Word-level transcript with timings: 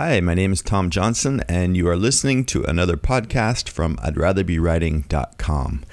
Hi, 0.00 0.20
my 0.20 0.34
name 0.34 0.52
is 0.52 0.62
Tom 0.62 0.90
Johnson, 0.90 1.42
and 1.48 1.76
you 1.76 1.88
are 1.88 1.96
listening 1.96 2.44
to 2.44 2.62
another 2.62 2.96
podcast 2.96 3.68
from 3.68 3.98
I'd 4.00 4.16
Rather 4.16 4.44
Be 4.44 4.56
Writing.com. 4.56 5.84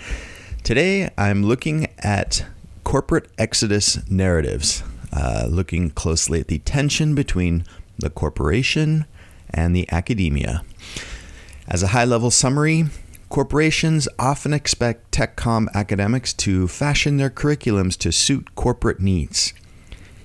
Today, 0.62 1.10
I'm 1.18 1.44
looking 1.44 1.88
at 1.98 2.46
corporate 2.84 3.28
exodus 3.40 4.08
narratives, 4.08 4.84
uh, 5.12 5.48
looking 5.50 5.90
closely 5.90 6.40
at 6.40 6.50
the 6.50 6.60
tension 6.60 7.16
between 7.16 7.66
the 7.98 8.12
corporation 8.12 9.06
and 9.50 9.76
the 9.76 9.92
academia. 9.92 10.62
As 11.68 11.82
a 11.82 11.88
high 11.88 12.06
level 12.06 12.30
summary, 12.30 12.86
corporations 13.30 14.08
often 14.20 14.54
expect 14.54 15.10
TechCom 15.16 15.66
academics 15.74 16.32
to 16.34 16.68
fashion 16.68 17.18
their 17.18 17.32
curriculums 17.32 17.98
to 17.98 18.12
suit 18.12 18.54
corporate 18.54 19.00
needs. 19.00 19.52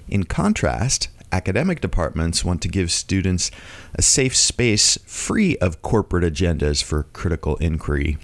In 0.07 0.25
contrast, 0.25 1.09
academic 1.33 1.81
departments 1.81 2.45
want 2.45 2.63
to 2.63 2.69
give 2.69 2.91
students 2.91 3.51
a 3.95 4.03
safe 4.03 4.37
space 4.37 4.99
free 5.05 5.57
of 5.59 5.83
corporate 5.83 6.25
agendas 6.25 6.83
for 6.83 7.05
critical 7.13 7.57
inquiry. 7.57 8.19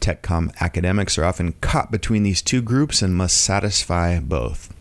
TechCom 0.00 0.52
academics 0.60 1.16
are 1.16 1.24
often 1.24 1.52
caught 1.60 1.92
between 1.92 2.22
these 2.24 2.42
two 2.42 2.60
groups 2.60 3.02
and 3.02 3.14
must 3.14 3.36
satisfy 3.36 4.18
both. 4.18 4.74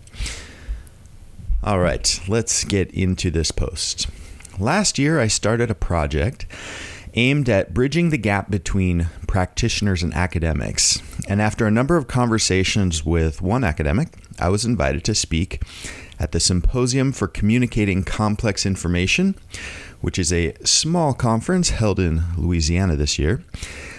All 1.64 1.80
right, 1.80 2.20
let's 2.28 2.64
get 2.64 2.92
into 2.92 3.30
this 3.30 3.52
post. 3.52 4.08
Last 4.60 4.98
year, 4.98 5.20
I 5.20 5.28
started 5.28 5.70
a 5.70 5.76
project 5.76 6.48
aimed 7.14 7.50
at 7.50 7.74
bridging 7.74 8.10
the 8.10 8.18
gap 8.18 8.50
between 8.50 9.08
practitioners 9.28 10.02
and 10.02 10.14
academics. 10.14 11.02
And 11.28 11.42
after 11.42 11.68
a 11.68 11.72
number 11.72 11.98
of 11.98 12.08
conversations 12.08 13.06
with 13.06 13.42
one 13.42 13.64
academic, 13.64 14.10
I 14.40 14.50
was 14.50 14.66
invited 14.66 15.04
to 15.06 15.16
speak 15.16 15.62
at 16.22 16.32
the 16.34 16.40
Symposium 16.40 17.12
for 17.12 17.28
Communicating 17.28 18.04
Complex 18.04 18.64
Information, 18.64 19.36
which 20.02 20.20
is 20.20 20.32
a 20.32 20.54
small 20.64 21.16
conference 21.16 21.72
held 21.72 22.00
in 22.00 22.22
Louisiana 22.38 22.96
this 22.96 23.18
year 23.18 23.44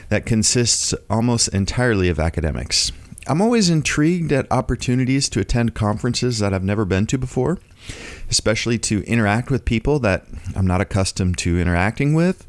that 0.09 0.25
consists 0.25 0.95
almost 1.11 1.48
entirely 1.48 2.09
of 2.09 2.20
academics. 2.20 2.93
I'm 3.27 3.43
always 3.43 3.69
intrigued 3.69 4.31
at 4.31 4.50
opportunities 4.53 5.28
to 5.31 5.41
attend 5.41 5.75
conferences 5.75 6.39
that 6.39 6.55
I've 6.55 6.62
never 6.62 6.84
been 6.84 7.06
to 7.06 7.19
before, 7.19 7.59
especially 8.31 8.78
to 8.78 9.03
interact 9.03 9.50
with 9.50 9.65
people 9.65 9.98
that 10.00 10.25
I'm 10.55 10.67
not 10.67 10.81
accustomed 10.81 11.39
to 11.39 11.59
interacting 11.59 12.15
with. 12.15 12.47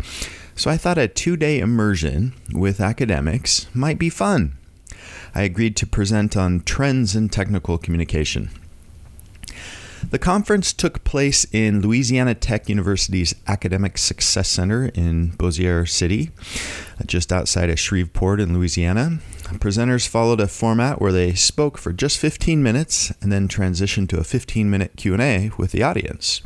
So 0.56 0.70
I 0.70 0.78
thought 0.78 1.00
a 1.00 1.08
two 1.08 1.36
day 1.36 1.60
immersion 1.60 2.34
with 2.54 2.80
academics 2.80 3.68
might 3.74 3.98
be 3.98 4.10
fun. 4.10 4.56
I 5.34 5.42
agreed 5.42 5.76
to 5.78 5.88
present 5.88 6.38
on 6.38 6.62
trends 6.62 7.16
in 7.16 7.30
technical 7.30 7.80
communication. 7.80 8.52
The 10.10 10.20
conference 10.20 10.74
took 10.74 11.04
place 11.04 11.46
in 11.52 11.82
Louisiana 11.82 12.36
Tech 12.36 12.70
University's 12.70 13.34
Academic 13.48 13.98
Success 13.98 14.48
Center 14.48 14.92
in 14.94 15.30
Bossier 15.32 15.86
City, 15.86 16.32
just 17.06 17.34
outside 17.34 17.70
of 17.70 17.80
Shreveport 17.80 18.40
in 18.40 18.54
Louisiana. 18.54 19.20
Presenters 19.54 20.08
followed 20.08 20.40
a 20.40 20.48
format 20.48 21.02
where 21.02 21.12
they 21.12 21.34
spoke 21.34 21.78
for 21.78 21.92
just 21.94 22.20
15 22.20 22.62
minutes 22.62 23.12
and 23.22 23.32
then 23.32 23.48
transitioned 23.48 24.10
to 24.10 24.18
a 24.18 24.24
15-minute 24.24 24.94
Q&A 24.98 25.52
with 25.58 25.72
the 25.72 25.84
audience. 25.84 26.42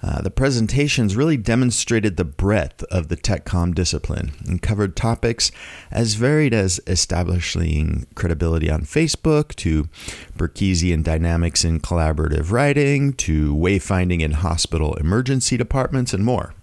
Uh, 0.00 0.22
the 0.22 0.30
presentations 0.30 1.16
really 1.16 1.36
demonstrated 1.36 2.16
the 2.16 2.24
breadth 2.24 2.84
of 2.84 3.08
the 3.08 3.16
TechCom 3.16 3.74
discipline 3.74 4.32
and 4.46 4.62
covered 4.62 4.94
topics 4.94 5.50
as 5.90 6.14
varied 6.14 6.54
as 6.54 6.80
establishing 6.86 8.06
credibility 8.14 8.70
on 8.70 8.82
Facebook 8.82 9.54
to 9.56 9.88
Burkesian 10.36 11.02
dynamics 11.02 11.64
in 11.64 11.80
collaborative 11.80 12.52
writing 12.52 13.12
to 13.14 13.54
wayfinding 13.54 14.20
in 14.20 14.32
hospital 14.32 14.94
emergency 14.94 15.56
departments 15.56 16.14
and 16.14 16.24
more. 16.24 16.54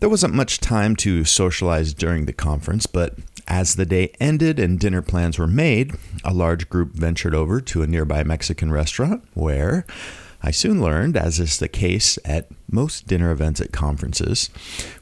There 0.00 0.08
wasn't 0.08 0.34
much 0.34 0.58
time 0.58 0.96
to 0.96 1.24
socialize 1.24 1.94
during 1.94 2.24
the 2.26 2.32
conference, 2.32 2.86
but 2.86 3.14
as 3.46 3.76
the 3.76 3.86
day 3.86 4.12
ended 4.18 4.58
and 4.58 4.80
dinner 4.80 5.02
plans 5.02 5.38
were 5.38 5.46
made, 5.46 5.92
a 6.24 6.32
large 6.32 6.68
group 6.68 6.92
ventured 6.92 7.34
over 7.34 7.60
to 7.60 7.82
a 7.82 7.86
nearby 7.86 8.24
Mexican 8.24 8.72
restaurant 8.72 9.22
where 9.34 9.86
I 10.42 10.50
soon 10.50 10.82
learned, 10.82 11.16
as 11.16 11.38
is 11.38 11.58
the 11.58 11.68
case 11.68 12.18
at 12.24 12.48
most 12.70 13.06
dinner 13.06 13.30
events 13.30 13.60
at 13.60 13.72
conferences, 13.72 14.50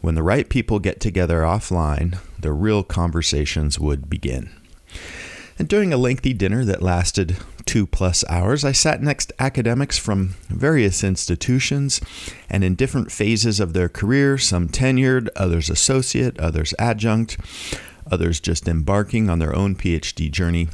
when 0.00 0.14
the 0.14 0.22
right 0.22 0.48
people 0.48 0.78
get 0.78 1.00
together 1.00 1.40
offline, 1.40 2.18
the 2.38 2.52
real 2.52 2.82
conversations 2.82 3.78
would 3.78 4.10
begin. 4.10 4.50
And 5.58 5.68
during 5.68 5.92
a 5.92 5.98
lengthy 5.98 6.32
dinner 6.34 6.64
that 6.64 6.82
lasted 6.82 7.36
two 7.66 7.86
plus 7.86 8.24
hours, 8.28 8.64
I 8.64 8.72
sat 8.72 9.02
next 9.02 9.32
academics 9.38 9.98
from 9.98 10.34
various 10.48 11.04
institutions 11.04 12.00
and 12.48 12.64
in 12.64 12.74
different 12.74 13.12
phases 13.12 13.60
of 13.60 13.72
their 13.72 13.88
career, 13.88 14.38
some 14.38 14.68
tenured, 14.68 15.28
others 15.36 15.70
associate, 15.70 16.38
others 16.38 16.74
adjunct, 16.78 17.38
others 18.10 18.40
just 18.40 18.68
embarking 18.68 19.30
on 19.30 19.38
their 19.38 19.54
own 19.54 19.74
PhD 19.74 20.30
journey. 20.30 20.68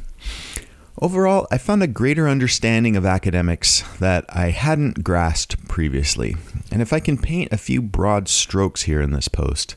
Overall, 0.99 1.45
I 1.51 1.59
found 1.59 1.83
a 1.83 1.87
greater 1.87 2.27
understanding 2.27 2.95
of 2.95 3.05
academics 3.05 3.83
that 3.99 4.25
I 4.29 4.49
hadn't 4.49 5.03
grasped 5.03 5.67
previously. 5.67 6.35
And 6.71 6.81
if 6.81 6.91
I 6.91 6.99
can 6.99 7.19
paint 7.19 7.53
a 7.53 7.57
few 7.57 7.83
broad 7.83 8.27
strokes 8.27 8.83
here 8.83 8.99
in 8.99 9.11
this 9.11 9.27
post, 9.27 9.75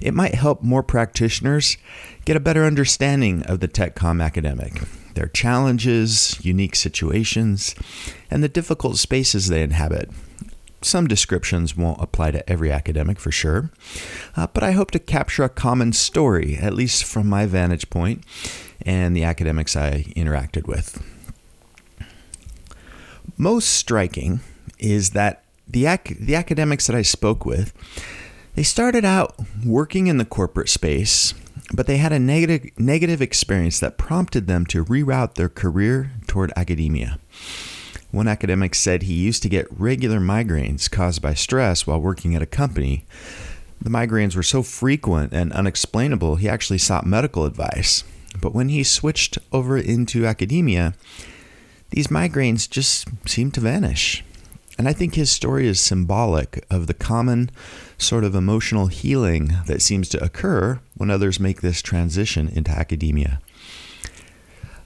it 0.00 0.12
might 0.12 0.34
help 0.34 0.60
more 0.60 0.82
practitioners 0.82 1.76
get 2.24 2.36
a 2.36 2.40
better 2.40 2.64
understanding 2.64 3.44
of 3.44 3.60
the 3.60 3.68
TechCom 3.68 4.20
academic, 4.20 4.72
their 5.14 5.28
challenges, 5.28 6.36
unique 6.44 6.74
situations, 6.74 7.76
and 8.28 8.42
the 8.42 8.48
difficult 8.48 8.96
spaces 8.96 9.46
they 9.46 9.62
inhabit. 9.62 10.10
Some 10.82 11.06
descriptions 11.06 11.76
won't 11.76 12.02
apply 12.02 12.32
to 12.32 12.50
every 12.50 12.72
academic 12.72 13.20
for 13.20 13.30
sure, 13.30 13.70
uh, 14.34 14.48
but 14.48 14.64
I 14.64 14.72
hope 14.72 14.90
to 14.92 14.98
capture 14.98 15.44
a 15.44 15.48
common 15.48 15.92
story, 15.92 16.56
at 16.56 16.74
least 16.74 17.04
from 17.04 17.28
my 17.28 17.46
vantage 17.46 17.88
point, 17.88 18.24
and 18.82 19.16
the 19.16 19.24
academics 19.24 19.76
I 19.76 20.04
interacted 20.16 20.66
with. 20.66 21.02
Most 23.36 23.68
striking 23.68 24.40
is 24.78 25.10
that 25.10 25.44
the, 25.66 25.86
ac- 25.86 26.16
the 26.18 26.34
academics 26.34 26.86
that 26.86 26.96
I 26.96 27.02
spoke 27.02 27.44
with, 27.44 27.72
they 28.54 28.62
started 28.62 29.04
out 29.04 29.34
working 29.64 30.08
in 30.08 30.18
the 30.18 30.24
corporate 30.24 30.68
space, 30.68 31.34
but 31.72 31.86
they 31.86 31.98
had 31.98 32.12
a 32.12 32.18
negative, 32.18 32.66
negative 32.78 33.22
experience 33.22 33.78
that 33.80 33.98
prompted 33.98 34.46
them 34.46 34.66
to 34.66 34.84
reroute 34.84 35.34
their 35.34 35.48
career 35.48 36.12
toward 36.26 36.52
academia. 36.56 37.18
One 38.10 38.26
academic 38.26 38.74
said 38.74 39.04
he 39.04 39.14
used 39.14 39.42
to 39.44 39.48
get 39.48 39.70
regular 39.70 40.18
migraines 40.18 40.90
caused 40.90 41.22
by 41.22 41.34
stress 41.34 41.86
while 41.86 42.00
working 42.00 42.34
at 42.34 42.42
a 42.42 42.46
company. 42.46 43.04
The 43.80 43.90
migraines 43.90 44.34
were 44.34 44.42
so 44.42 44.62
frequent 44.62 45.32
and 45.32 45.52
unexplainable, 45.52 46.36
he 46.36 46.48
actually 46.48 46.78
sought 46.78 47.06
medical 47.06 47.44
advice. 47.44 48.02
But 48.40 48.54
when 48.54 48.68
he 48.68 48.82
switched 48.82 49.38
over 49.52 49.76
into 49.76 50.26
academia, 50.26 50.94
these 51.90 52.08
migraines 52.08 52.68
just 52.68 53.08
seemed 53.28 53.54
to 53.54 53.60
vanish. 53.60 54.24
And 54.78 54.88
I 54.88 54.92
think 54.94 55.14
his 55.14 55.30
story 55.30 55.66
is 55.66 55.78
symbolic 55.78 56.64
of 56.70 56.86
the 56.86 56.94
common 56.94 57.50
sort 57.98 58.24
of 58.24 58.34
emotional 58.34 58.86
healing 58.86 59.52
that 59.66 59.82
seems 59.82 60.08
to 60.10 60.24
occur 60.24 60.80
when 60.96 61.10
others 61.10 61.38
make 61.38 61.60
this 61.60 61.82
transition 61.82 62.48
into 62.48 62.70
academia. 62.70 63.40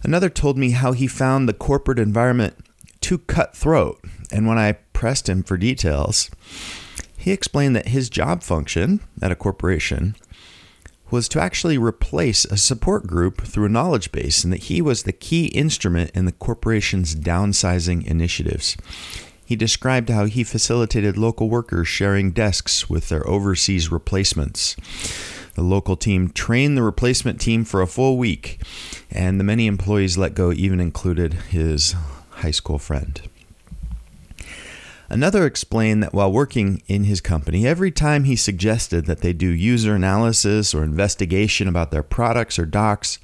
Another 0.03 0.29
told 0.29 0.59
me 0.59 0.71
how 0.71 0.93
he 0.93 1.07
found 1.07 1.49
the 1.49 1.55
corporate 1.55 1.99
environment 1.99 2.57
too 3.01 3.19
cutthroat, 3.19 4.03
and 4.33 4.47
when 4.47 4.59
I 4.59 4.73
pressed 4.93 5.29
him 5.29 5.43
for 5.43 5.57
details, 5.57 6.31
he 7.17 7.31
explained 7.31 7.77
that 7.77 7.89
his 7.89 8.11
job 8.11 8.43
function 8.43 9.01
at 9.23 9.31
a 9.31 9.37
corporation 9.37 10.17
was 11.15 11.29
to 11.29 11.41
actually 11.41 11.79
replace 11.79 12.45
a 12.45 12.57
support 12.57 13.07
group 13.07 13.41
through 13.43 13.67
a 13.67 13.69
knowledge 13.69 14.11
base, 14.11 14.43
and 14.43 14.53
that 14.53 14.65
he 14.65 14.83
was 14.83 15.05
the 15.05 15.13
key 15.13 15.47
instrument 15.47 16.11
in 16.13 16.25
the 16.25 16.33
corporation's 16.33 17.15
downsizing 17.15 18.05
initiatives. 18.05 18.77
He 19.47 19.55
described 19.55 20.09
how 20.09 20.25
he 20.25 20.43
facilitated 20.43 21.17
local 21.17 21.49
workers 21.49 21.87
sharing 21.87 22.33
desks 22.33 22.91
with 22.91 23.11
their 23.11 23.25
overseas 23.29 23.93
replacements. 23.93 24.75
The 25.55 25.63
local 25.63 25.95
team 25.95 26.31
trained 26.31 26.77
the 26.77 26.83
replacement 26.83 27.41
team 27.41 27.65
for 27.65 27.81
a 27.81 27.87
full 27.87 28.19
week, 28.19 28.61
and 29.09 29.39
the 29.39 29.45
many 29.45 29.69
employees 29.69 30.19
let 30.19 30.35
go 30.35 30.51
even 30.51 30.81
included 30.81 31.35
his 31.35 31.95
high 32.31 32.51
school 32.51 32.81
friend. 32.81 33.23
Another 35.15 35.47
explained 35.47 36.03
that 36.03 36.13
while 36.13 36.33
working 36.33 36.83
in 36.89 37.05
his 37.05 37.21
company, 37.21 37.69
every 37.69 37.93
time 37.93 38.25
he 38.25 38.35
suggested 38.35 39.07
that 39.07 39.21
they 39.21 39.33
do 39.33 39.47
user 39.47 39.95
analysis 39.95 40.75
or 40.75 40.83
investigation 40.83 41.69
about 41.69 41.93
their 41.93 42.03
products 42.03 42.59
or 42.59 42.67
docs, 42.67 43.21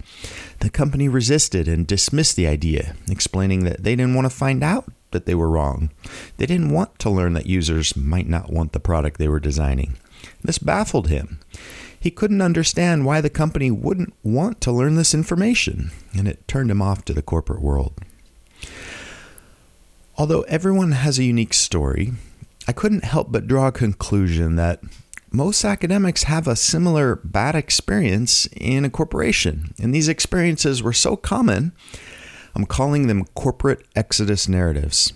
the 0.60 0.70
company 0.70 1.08
resisted 1.08 1.66
and 1.66 1.88
dismissed 1.88 2.36
the 2.36 2.46
idea, 2.46 2.94
explaining 3.10 3.64
that 3.64 3.82
they 3.82 3.96
didn't 3.96 4.14
want 4.14 4.24
to 4.24 4.30
find 4.30 4.62
out 4.62 4.84
that 5.10 5.26
they 5.26 5.34
were 5.34 5.50
wrong. 5.50 5.90
They 6.36 6.46
didn't 6.46 6.70
want 6.70 6.96
to 7.00 7.10
learn 7.10 7.32
that 7.32 7.46
users 7.46 7.96
might 7.96 8.28
not 8.28 8.52
want 8.52 8.70
the 8.70 8.78
product 8.78 9.18
they 9.18 9.26
were 9.26 9.40
designing. 9.40 9.96
This 10.44 10.58
baffled 10.58 11.08
him. 11.08 11.40
He 11.98 12.12
couldn't 12.12 12.40
understand 12.40 13.04
why 13.04 13.20
the 13.20 13.28
company 13.28 13.72
wouldn't 13.72 14.14
want 14.22 14.60
to 14.60 14.70
learn 14.70 14.94
this 14.94 15.12
information, 15.12 15.90
and 16.16 16.28
it 16.28 16.46
turned 16.46 16.70
him 16.70 16.80
off 16.80 17.04
to 17.06 17.12
the 17.12 17.20
corporate 17.20 17.62
world. 17.62 17.94
Although 20.20 20.42
everyone 20.42 20.92
has 20.92 21.18
a 21.18 21.24
unique 21.24 21.54
story, 21.54 22.12
I 22.68 22.72
couldn't 22.72 23.04
help 23.04 23.32
but 23.32 23.46
draw 23.46 23.68
a 23.68 23.72
conclusion 23.72 24.56
that 24.56 24.82
most 25.30 25.64
academics 25.64 26.24
have 26.24 26.46
a 26.46 26.56
similar 26.56 27.16
bad 27.24 27.54
experience 27.54 28.44
in 28.54 28.84
a 28.84 28.90
corporation. 28.90 29.72
And 29.80 29.94
these 29.94 30.08
experiences 30.08 30.82
were 30.82 30.92
so 30.92 31.16
common, 31.16 31.72
I'm 32.54 32.66
calling 32.66 33.06
them 33.06 33.24
corporate 33.34 33.82
exodus 33.96 34.46
narratives. 34.46 35.14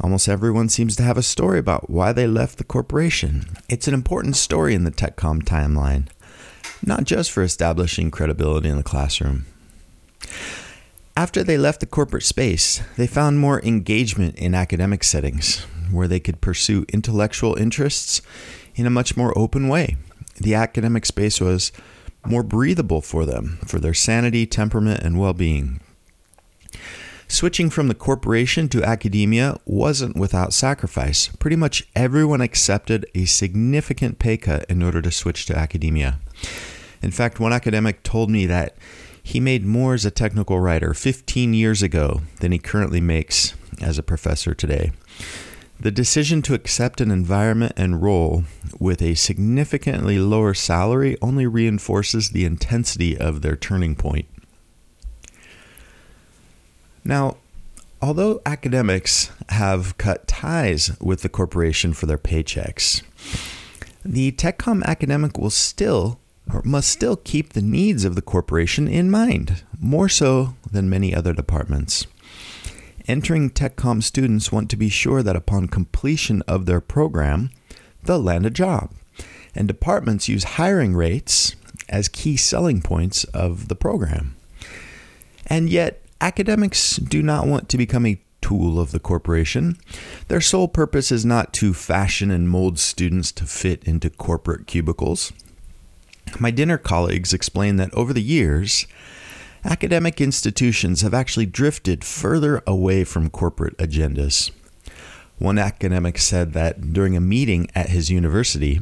Almost 0.00 0.26
everyone 0.26 0.70
seems 0.70 0.96
to 0.96 1.02
have 1.02 1.18
a 1.18 1.22
story 1.22 1.58
about 1.58 1.90
why 1.90 2.14
they 2.14 2.26
left 2.26 2.56
the 2.56 2.64
corporation. 2.64 3.44
It's 3.68 3.88
an 3.88 3.94
important 3.94 4.36
story 4.36 4.74
in 4.74 4.84
the 4.84 4.90
TechCom 4.90 5.42
timeline, 5.42 6.06
not 6.82 7.04
just 7.04 7.30
for 7.30 7.42
establishing 7.42 8.10
credibility 8.10 8.70
in 8.70 8.78
the 8.78 8.82
classroom. 8.82 9.44
After 11.20 11.44
they 11.44 11.58
left 11.58 11.80
the 11.80 11.86
corporate 11.86 12.22
space, 12.22 12.80
they 12.96 13.06
found 13.06 13.38
more 13.38 13.60
engagement 13.60 14.36
in 14.36 14.54
academic 14.54 15.04
settings 15.04 15.66
where 15.90 16.08
they 16.08 16.18
could 16.18 16.40
pursue 16.40 16.86
intellectual 16.94 17.56
interests 17.56 18.22
in 18.74 18.86
a 18.86 18.96
much 18.98 19.18
more 19.18 19.36
open 19.36 19.68
way. 19.68 19.98
The 20.40 20.54
academic 20.54 21.04
space 21.04 21.38
was 21.38 21.72
more 22.24 22.42
breathable 22.42 23.02
for 23.02 23.26
them, 23.26 23.58
for 23.66 23.78
their 23.78 23.92
sanity, 23.92 24.46
temperament, 24.46 25.02
and 25.02 25.18
well 25.20 25.34
being. 25.34 25.80
Switching 27.28 27.68
from 27.68 27.88
the 27.88 27.94
corporation 27.94 28.66
to 28.70 28.82
academia 28.82 29.58
wasn't 29.66 30.16
without 30.16 30.54
sacrifice. 30.54 31.28
Pretty 31.38 31.54
much 31.54 31.86
everyone 31.94 32.40
accepted 32.40 33.04
a 33.14 33.26
significant 33.26 34.18
pay 34.18 34.38
cut 34.38 34.64
in 34.70 34.82
order 34.82 35.02
to 35.02 35.10
switch 35.10 35.44
to 35.44 35.54
academia. 35.58 36.18
In 37.02 37.10
fact, 37.10 37.38
one 37.38 37.52
academic 37.52 38.02
told 38.02 38.30
me 38.30 38.46
that 38.46 38.74
he 39.30 39.38
made 39.38 39.64
more 39.64 39.94
as 39.94 40.04
a 40.04 40.10
technical 40.10 40.58
writer 40.58 40.92
15 40.92 41.54
years 41.54 41.84
ago 41.84 42.20
than 42.40 42.50
he 42.50 42.58
currently 42.58 43.00
makes 43.00 43.54
as 43.80 43.96
a 43.96 44.02
professor 44.02 44.54
today. 44.54 44.90
The 45.78 45.92
decision 45.92 46.42
to 46.42 46.54
accept 46.54 47.00
an 47.00 47.12
environment 47.12 47.74
and 47.76 48.02
role 48.02 48.42
with 48.80 49.00
a 49.00 49.14
significantly 49.14 50.18
lower 50.18 50.52
salary 50.52 51.16
only 51.22 51.46
reinforces 51.46 52.30
the 52.30 52.44
intensity 52.44 53.16
of 53.16 53.42
their 53.42 53.54
turning 53.54 53.94
point. 53.94 54.26
Now, 57.04 57.36
although 58.02 58.42
academics 58.44 59.30
have 59.50 59.96
cut 59.96 60.26
ties 60.26 60.98
with 61.00 61.22
the 61.22 61.28
corporation 61.28 61.92
for 61.92 62.06
their 62.06 62.18
paychecks, 62.18 63.04
the 64.04 64.32
TechCom 64.32 64.82
academic 64.84 65.38
will 65.38 65.50
still 65.50 66.18
must 66.64 66.88
still 66.88 67.16
keep 67.16 67.52
the 67.52 67.62
needs 67.62 68.04
of 68.04 68.14
the 68.14 68.22
corporation 68.22 68.88
in 68.88 69.10
mind, 69.10 69.62
more 69.78 70.08
so 70.08 70.54
than 70.70 70.90
many 70.90 71.14
other 71.14 71.32
departments. 71.32 72.06
Entering 73.06 73.50
TechCom 73.50 74.02
students 74.02 74.52
want 74.52 74.70
to 74.70 74.76
be 74.76 74.88
sure 74.88 75.22
that 75.22 75.36
upon 75.36 75.68
completion 75.68 76.42
of 76.42 76.66
their 76.66 76.80
program, 76.80 77.50
they'll 78.04 78.20
land 78.20 78.46
a 78.46 78.50
job. 78.50 78.92
And 79.54 79.66
departments 79.66 80.28
use 80.28 80.44
hiring 80.44 80.94
rates 80.94 81.56
as 81.88 82.08
key 82.08 82.36
selling 82.36 82.82
points 82.82 83.24
of 83.24 83.68
the 83.68 83.74
program. 83.74 84.36
And 85.46 85.68
yet, 85.68 86.02
academics 86.20 86.96
do 86.96 87.22
not 87.22 87.46
want 87.46 87.68
to 87.70 87.78
become 87.78 88.06
a 88.06 88.20
tool 88.40 88.78
of 88.78 88.92
the 88.92 89.00
corporation. 89.00 89.76
Their 90.28 90.40
sole 90.40 90.68
purpose 90.68 91.10
is 91.10 91.24
not 91.24 91.52
to 91.54 91.74
fashion 91.74 92.30
and 92.30 92.48
mold 92.48 92.78
students 92.78 93.32
to 93.32 93.44
fit 93.44 93.82
into 93.84 94.10
corporate 94.10 94.66
cubicles. 94.66 95.32
My 96.38 96.50
dinner 96.50 96.78
colleagues 96.78 97.34
explain 97.34 97.76
that 97.76 97.92
over 97.92 98.12
the 98.12 98.22
years, 98.22 98.86
academic 99.64 100.20
institutions 100.20 101.02
have 101.02 101.14
actually 101.14 101.46
drifted 101.46 102.04
further 102.04 102.62
away 102.66 103.04
from 103.04 103.30
corporate 103.30 103.76
agendas. 103.78 104.50
One 105.38 105.58
academic 105.58 106.18
said 106.18 106.52
that 106.52 106.92
during 106.92 107.16
a 107.16 107.20
meeting 107.20 107.68
at 107.74 107.88
his 107.88 108.10
university, 108.10 108.80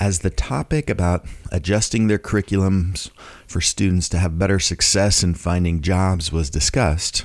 as 0.00 0.20
the 0.20 0.30
topic 0.30 0.90
about 0.90 1.26
adjusting 1.50 2.06
their 2.06 2.18
curriculums 2.18 3.10
for 3.46 3.60
students 3.60 4.08
to 4.10 4.18
have 4.18 4.38
better 4.38 4.58
success 4.58 5.22
in 5.22 5.34
finding 5.34 5.80
jobs 5.80 6.32
was 6.32 6.50
discussed, 6.50 7.24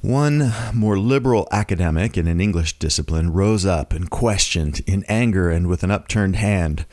one 0.00 0.52
more 0.74 0.98
liberal 0.98 1.46
academic 1.52 2.18
in 2.18 2.26
an 2.26 2.40
English 2.40 2.78
discipline 2.80 3.32
rose 3.32 3.64
up 3.64 3.92
and 3.92 4.10
questioned 4.10 4.80
in 4.86 5.04
anger 5.08 5.48
and 5.48 5.68
with 5.68 5.84
an 5.84 5.92
upturned 5.92 6.36
hand 6.36 6.84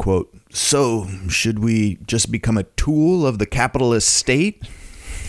quote, 0.00 0.34
So, 0.50 1.06
should 1.28 1.58
we 1.58 1.98
just 2.06 2.32
become 2.32 2.56
a 2.56 2.62
tool 2.62 3.26
of 3.26 3.38
the 3.38 3.44
capitalist 3.44 4.08
state? 4.08 4.66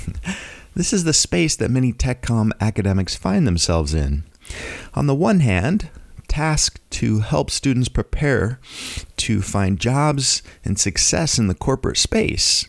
this 0.76 0.94
is 0.94 1.04
the 1.04 1.12
space 1.12 1.58
that 1.58 1.70
many 1.70 1.92
TechCom 1.92 2.52
academics 2.62 3.14
find 3.14 3.46
themselves 3.46 3.94
in. 3.94 4.24
On 4.94 5.08
the 5.08 5.14
one 5.14 5.42
hand, 5.42 5.90
tasked 6.30 6.90
to 6.92 7.20
help 7.20 7.52
students 7.52 7.90
prepare 7.90 8.62
to 9.18 9.42
find 9.42 9.78
jobs 9.78 10.42
and 10.64 10.80
success 10.80 11.38
in 11.38 11.48
the 11.48 11.54
corporate 11.54 11.98
space, 11.98 12.66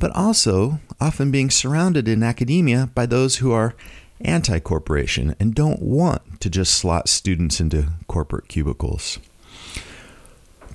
but 0.00 0.10
also 0.10 0.80
often 1.00 1.30
being 1.30 1.50
surrounded 1.50 2.08
in 2.08 2.24
academia 2.24 2.90
by 2.96 3.06
those 3.06 3.36
who 3.36 3.52
are 3.52 3.76
anti 4.22 4.58
corporation 4.58 5.36
and 5.38 5.54
don't 5.54 5.80
want 5.80 6.40
to 6.40 6.50
just 6.50 6.74
slot 6.74 7.08
students 7.08 7.60
into 7.60 7.90
corporate 8.08 8.48
cubicles 8.48 9.20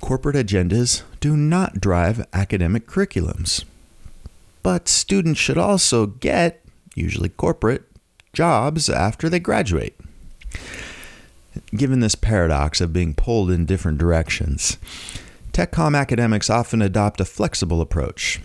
corporate 0.00 0.36
agendas 0.36 1.02
do 1.20 1.36
not 1.36 1.80
drive 1.80 2.26
academic 2.32 2.86
curriculums. 2.86 3.64
But 4.62 4.88
students 4.88 5.40
should 5.40 5.58
also 5.58 6.06
get, 6.06 6.64
usually 6.94 7.28
corporate, 7.28 7.84
jobs 8.32 8.88
after 8.88 9.28
they 9.28 9.40
graduate. 9.40 9.98
Given 11.74 12.00
this 12.00 12.14
paradox 12.14 12.80
of 12.80 12.92
being 12.92 13.14
pulled 13.14 13.50
in 13.50 13.66
different 13.66 13.98
directions, 13.98 14.78
TechCom 15.52 15.96
academics 15.96 16.50
often 16.50 16.82
adopt 16.82 17.20
a 17.20 17.24
flexible 17.24 17.80
approach. 17.80 18.40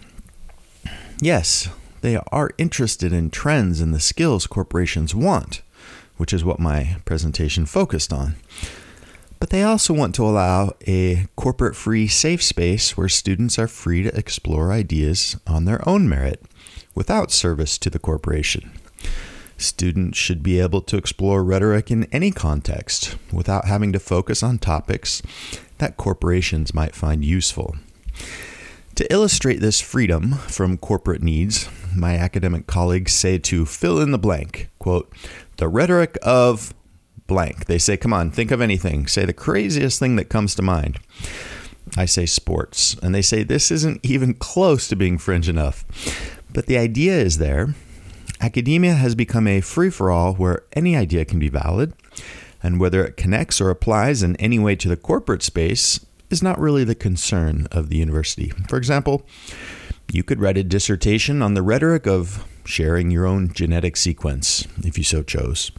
Yes, 1.21 1.69
they 2.01 2.17
are 2.31 2.51
interested 2.57 3.13
in 3.13 3.29
trends 3.29 3.81
and 3.81 3.93
the 3.93 3.99
skills 3.99 4.47
corporations 4.47 5.15
want, 5.15 5.61
which 6.17 6.33
is 6.33 6.43
what 6.43 6.59
my 6.59 6.97
presentation 7.05 7.65
focused 7.65 8.11
on 8.11 8.35
but 9.45 9.51
they 9.51 9.61
also 9.61 9.93
want 9.93 10.15
to 10.15 10.25
allow 10.25 10.73
a 10.87 11.27
corporate 11.35 11.75
free 11.75 12.07
safe 12.07 12.41
space 12.41 12.97
where 12.97 13.07
students 13.07 13.59
are 13.59 13.67
free 13.67 14.01
to 14.01 14.17
explore 14.17 14.71
ideas 14.71 15.37
on 15.45 15.65
their 15.65 15.87
own 15.87 16.09
merit 16.09 16.41
without 16.95 17.29
service 17.29 17.77
to 17.77 17.91
the 17.91 17.99
corporation. 17.99 18.71
Students 19.55 20.17
should 20.17 20.41
be 20.41 20.59
able 20.59 20.81
to 20.81 20.97
explore 20.97 21.43
rhetoric 21.43 21.91
in 21.91 22.05
any 22.05 22.31
context 22.31 23.17
without 23.31 23.65
having 23.65 23.93
to 23.93 23.99
focus 23.99 24.41
on 24.41 24.57
topics 24.57 25.21
that 25.77 25.95
corporations 25.95 26.73
might 26.73 26.95
find 26.95 27.23
useful. 27.23 27.75
To 28.95 29.13
illustrate 29.13 29.59
this 29.59 29.79
freedom 29.79 30.31
from 30.47 30.79
corporate 30.79 31.21
needs, 31.21 31.69
my 31.95 32.15
academic 32.17 32.65
colleagues 32.65 33.13
say 33.13 33.37
to 33.37 33.67
fill 33.67 34.01
in 34.01 34.09
the 34.09 34.17
blank, 34.17 34.71
quote, 34.79 35.13
the 35.57 35.67
rhetoric 35.67 36.17
of 36.23 36.73
blank. 37.27 37.65
They 37.65 37.77
say, 37.77 37.97
come 37.97 38.13
on, 38.13 38.31
think 38.31 38.51
of 38.51 38.61
anything. 38.61 39.07
Say 39.07 39.25
the 39.25 39.33
craziest 39.33 39.99
thing 39.99 40.15
that 40.15 40.29
comes 40.29 40.55
to 40.55 40.61
mind. 40.61 40.99
I 41.97 42.05
say 42.05 42.25
sports. 42.25 42.95
And 43.01 43.13
they 43.13 43.21
say, 43.21 43.43
this 43.43 43.71
isn't 43.71 44.01
even 44.03 44.33
close 44.33 44.87
to 44.87 44.95
being 44.95 45.17
fringe 45.17 45.49
enough. 45.49 45.85
But 46.51 46.65
the 46.65 46.77
idea 46.77 47.13
is 47.13 47.37
there. 47.37 47.75
Academia 48.41 48.93
has 48.93 49.15
become 49.15 49.47
a 49.47 49.61
free 49.61 49.89
for 49.89 50.11
all 50.11 50.33
where 50.33 50.63
any 50.73 50.95
idea 50.95 51.25
can 51.25 51.39
be 51.39 51.49
valid, 51.49 51.93
and 52.61 52.79
whether 52.79 53.03
it 53.05 53.17
connects 53.17 53.61
or 53.61 53.69
applies 53.69 54.23
in 54.23 54.35
any 54.37 54.59
way 54.59 54.75
to 54.75 54.89
the 54.89 54.97
corporate 54.97 55.43
space 55.43 56.05
is 56.29 56.43
not 56.43 56.59
really 56.59 56.83
the 56.83 56.95
concern 56.95 57.67
of 57.71 57.89
the 57.89 57.97
university. 57.97 58.51
For 58.67 58.77
example, 58.77 59.25
you 60.11 60.23
could 60.23 60.41
write 60.41 60.57
a 60.57 60.63
dissertation 60.63 61.41
on 61.41 61.53
the 61.53 61.61
rhetoric 61.61 62.07
of 62.07 62.45
sharing 62.65 63.09
your 63.09 63.25
own 63.25 63.53
genetic 63.53 63.95
sequence, 63.95 64.67
if 64.83 64.97
you 64.97 65.03
so 65.03 65.23
chose 65.23 65.71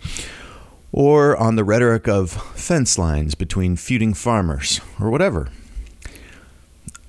or 0.93 1.37
on 1.37 1.57
the 1.57 1.65
rhetoric 1.65 2.09
of 2.09 2.31
fence 2.55 2.99
lines 2.99 3.35
between 3.35 3.77
feuding 3.77 4.15
farmers, 4.15 4.81
or 5.01 5.11
whatever. 5.11 5.49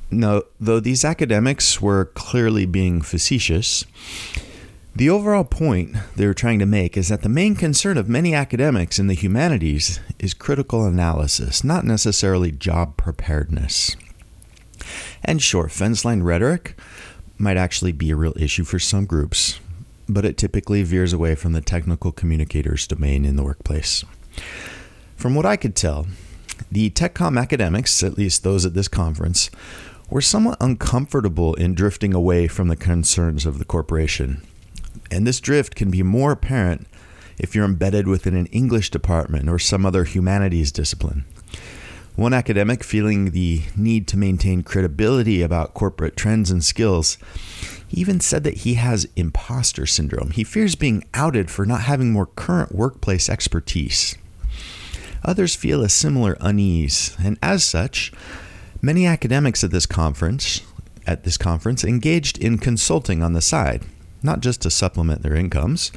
Now, 0.09 0.43
though 0.59 0.79
these 0.79 1.03
academics 1.03 1.81
were 1.81 2.05
clearly 2.05 2.65
being 2.65 3.01
facetious, 3.01 3.83
the 4.95 5.09
overall 5.09 5.43
point 5.43 5.95
they 6.15 6.25
were 6.25 6.33
trying 6.33 6.59
to 6.59 6.65
make 6.65 6.97
is 6.97 7.09
that 7.09 7.21
the 7.21 7.29
main 7.29 7.55
concern 7.55 7.97
of 7.97 8.09
many 8.09 8.33
academics 8.33 8.97
in 8.97 9.07
the 9.07 9.13
humanities 9.13 9.99
is 10.17 10.33
critical 10.33 10.85
analysis, 10.85 11.63
not 11.63 11.85
necessarily 11.85 12.51
job 12.51 12.97
preparedness. 12.97 13.95
And 15.23 15.41
sure, 15.41 15.69
fence 15.69 16.03
line 16.03 16.23
rhetoric 16.23 16.75
might 17.37 17.57
actually 17.57 17.91
be 17.91 18.09
a 18.09 18.15
real 18.15 18.33
issue 18.37 18.63
for 18.63 18.79
some 18.79 19.05
groups, 19.05 19.59
but 20.09 20.25
it 20.25 20.37
typically 20.37 20.83
veers 20.83 21.13
away 21.13 21.35
from 21.35 21.53
the 21.53 21.61
technical 21.61 22.11
communicator's 22.11 22.87
domain 22.87 23.25
in 23.25 23.35
the 23.35 23.43
workplace. 23.43 24.03
From 25.15 25.35
what 25.35 25.45
I 25.45 25.57
could 25.57 25.75
tell, 25.75 26.07
the 26.71 26.89
TechCom 26.89 27.39
academics, 27.39 28.03
at 28.03 28.17
least 28.17 28.43
those 28.43 28.65
at 28.65 28.73
this 28.73 28.87
conference, 28.87 29.49
were 30.09 30.21
somewhat 30.21 30.57
uncomfortable 30.61 31.53
in 31.55 31.73
drifting 31.73 32.13
away 32.13 32.47
from 32.47 32.67
the 32.67 32.75
concerns 32.75 33.45
of 33.45 33.59
the 33.59 33.65
corporation. 33.65 34.41
And 35.11 35.25
this 35.25 35.39
drift 35.39 35.75
can 35.75 35.91
be 35.91 36.03
more 36.03 36.31
apparent 36.31 36.87
if 37.37 37.53
you're 37.53 37.65
embedded 37.65 38.07
within 38.07 38.35
an 38.35 38.47
English 38.47 38.89
department 38.89 39.49
or 39.49 39.59
some 39.59 39.85
other 39.85 40.03
humanities 40.03 40.71
discipline. 40.71 41.25
One 42.15 42.33
academic, 42.33 42.83
feeling 42.83 43.31
the 43.31 43.61
need 43.75 44.07
to 44.07 44.17
maintain 44.17 44.63
credibility 44.63 45.43
about 45.43 45.75
corporate 45.75 46.17
trends 46.17 46.49
and 46.49 46.63
skills, 46.63 47.17
even 47.89 48.19
said 48.19 48.43
that 48.43 48.57
he 48.57 48.75
has 48.75 49.07
imposter 49.15 49.85
syndrome. 49.85 50.31
He 50.31 50.43
fears 50.43 50.75
being 50.75 51.03
outed 51.13 51.49
for 51.49 51.65
not 51.65 51.81
having 51.81 52.11
more 52.11 52.25
current 52.25 52.73
workplace 52.73 53.29
expertise. 53.29 54.17
Others 55.23 55.55
feel 55.55 55.83
a 55.83 55.89
similar 55.89 56.37
unease, 56.39 57.15
and 57.19 57.37
as 57.41 57.63
such, 57.63 58.11
many 58.81 59.05
academics 59.05 59.63
at 59.63 59.71
this 59.71 59.85
conference 59.85 60.61
at 61.07 61.23
this 61.23 61.37
conference 61.37 61.83
engaged 61.83 62.37
in 62.37 62.57
consulting 62.57 63.23
on 63.23 63.33
the 63.33 63.41
side, 63.41 63.83
not 64.21 64.41
just 64.41 64.61
to 64.61 64.69
supplement 64.69 65.23
their 65.23 65.35
incomes, 65.35 65.91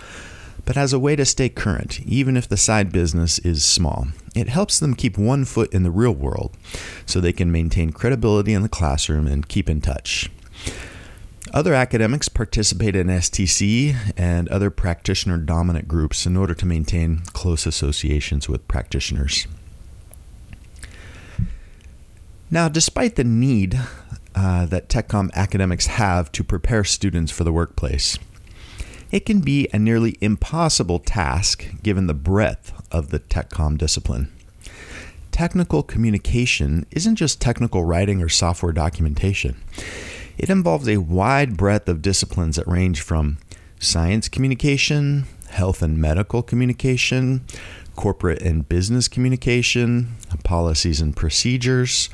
but 0.64 0.76
as 0.76 0.92
a 0.92 0.98
way 0.98 1.16
to 1.16 1.24
stay 1.24 1.48
current, 1.48 2.00
even 2.02 2.36
if 2.36 2.48
the 2.48 2.56
side 2.56 2.92
business 2.92 3.40
is 3.40 3.64
small. 3.64 4.06
It 4.36 4.48
helps 4.48 4.78
them 4.78 4.94
keep 4.94 5.18
one 5.18 5.44
foot 5.44 5.72
in 5.74 5.82
the 5.82 5.90
real 5.90 6.12
world 6.12 6.56
so 7.06 7.20
they 7.20 7.32
can 7.32 7.50
maintain 7.50 7.90
credibility 7.90 8.52
in 8.54 8.62
the 8.62 8.68
classroom 8.68 9.26
and 9.26 9.48
keep 9.48 9.68
in 9.68 9.80
touch. 9.80 10.30
Other 11.52 11.74
academics 11.74 12.28
participate 12.28 12.94
in 12.94 13.08
STC 13.08 13.96
and 14.16 14.48
other 14.48 14.70
practitioner 14.70 15.36
dominant 15.36 15.88
groups 15.88 16.24
in 16.24 16.36
order 16.36 16.54
to 16.54 16.64
maintain 16.64 17.22
close 17.32 17.66
associations 17.66 18.48
with 18.48 18.68
practitioners. 18.68 19.48
Now, 22.48 22.68
despite 22.68 23.16
the 23.16 23.24
need 23.24 23.80
uh, 24.34 24.66
that 24.66 24.88
TechCom 24.88 25.32
academics 25.34 25.86
have 25.86 26.30
to 26.32 26.44
prepare 26.44 26.84
students 26.84 27.32
for 27.32 27.42
the 27.42 27.52
workplace, 27.52 28.16
it 29.10 29.26
can 29.26 29.40
be 29.40 29.66
a 29.72 29.78
nearly 29.78 30.16
impossible 30.20 31.00
task 31.00 31.66
given 31.82 32.06
the 32.06 32.14
breadth 32.14 32.72
of 32.92 33.10
the 33.10 33.18
TechCom 33.18 33.76
discipline. 33.76 34.32
Technical 35.32 35.82
communication 35.82 36.86
isn't 36.92 37.16
just 37.16 37.40
technical 37.40 37.84
writing 37.84 38.22
or 38.22 38.28
software 38.28 38.72
documentation. 38.72 39.56
It 40.38 40.50
involves 40.50 40.88
a 40.88 40.98
wide 40.98 41.56
breadth 41.56 41.88
of 41.88 42.02
disciplines 42.02 42.56
that 42.56 42.66
range 42.66 43.00
from 43.00 43.38
science 43.78 44.28
communication, 44.28 45.24
health 45.48 45.82
and 45.82 45.98
medical 45.98 46.42
communication, 46.42 47.44
corporate 47.96 48.40
and 48.42 48.68
business 48.68 49.08
communication, 49.08 50.16
policies 50.44 51.00
and 51.00 51.14
procedures, 51.16 52.08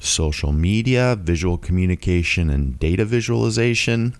social 0.00 0.52
media, 0.52 1.16
visual 1.20 1.58
communication 1.58 2.50
and 2.50 2.78
data 2.78 3.04
visualization, 3.04 4.16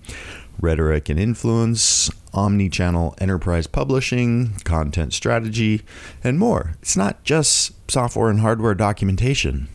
rhetoric 0.60 1.08
and 1.08 1.18
influence, 1.18 2.10
omni 2.32 2.68
channel 2.68 3.14
enterprise 3.18 3.66
publishing, 3.66 4.54
content 4.64 5.12
strategy, 5.12 5.82
and 6.22 6.38
more. 6.38 6.76
It's 6.82 6.96
not 6.96 7.24
just 7.24 7.72
software 7.90 8.30
and 8.30 8.40
hardware 8.40 8.74
documentation. 8.74 9.68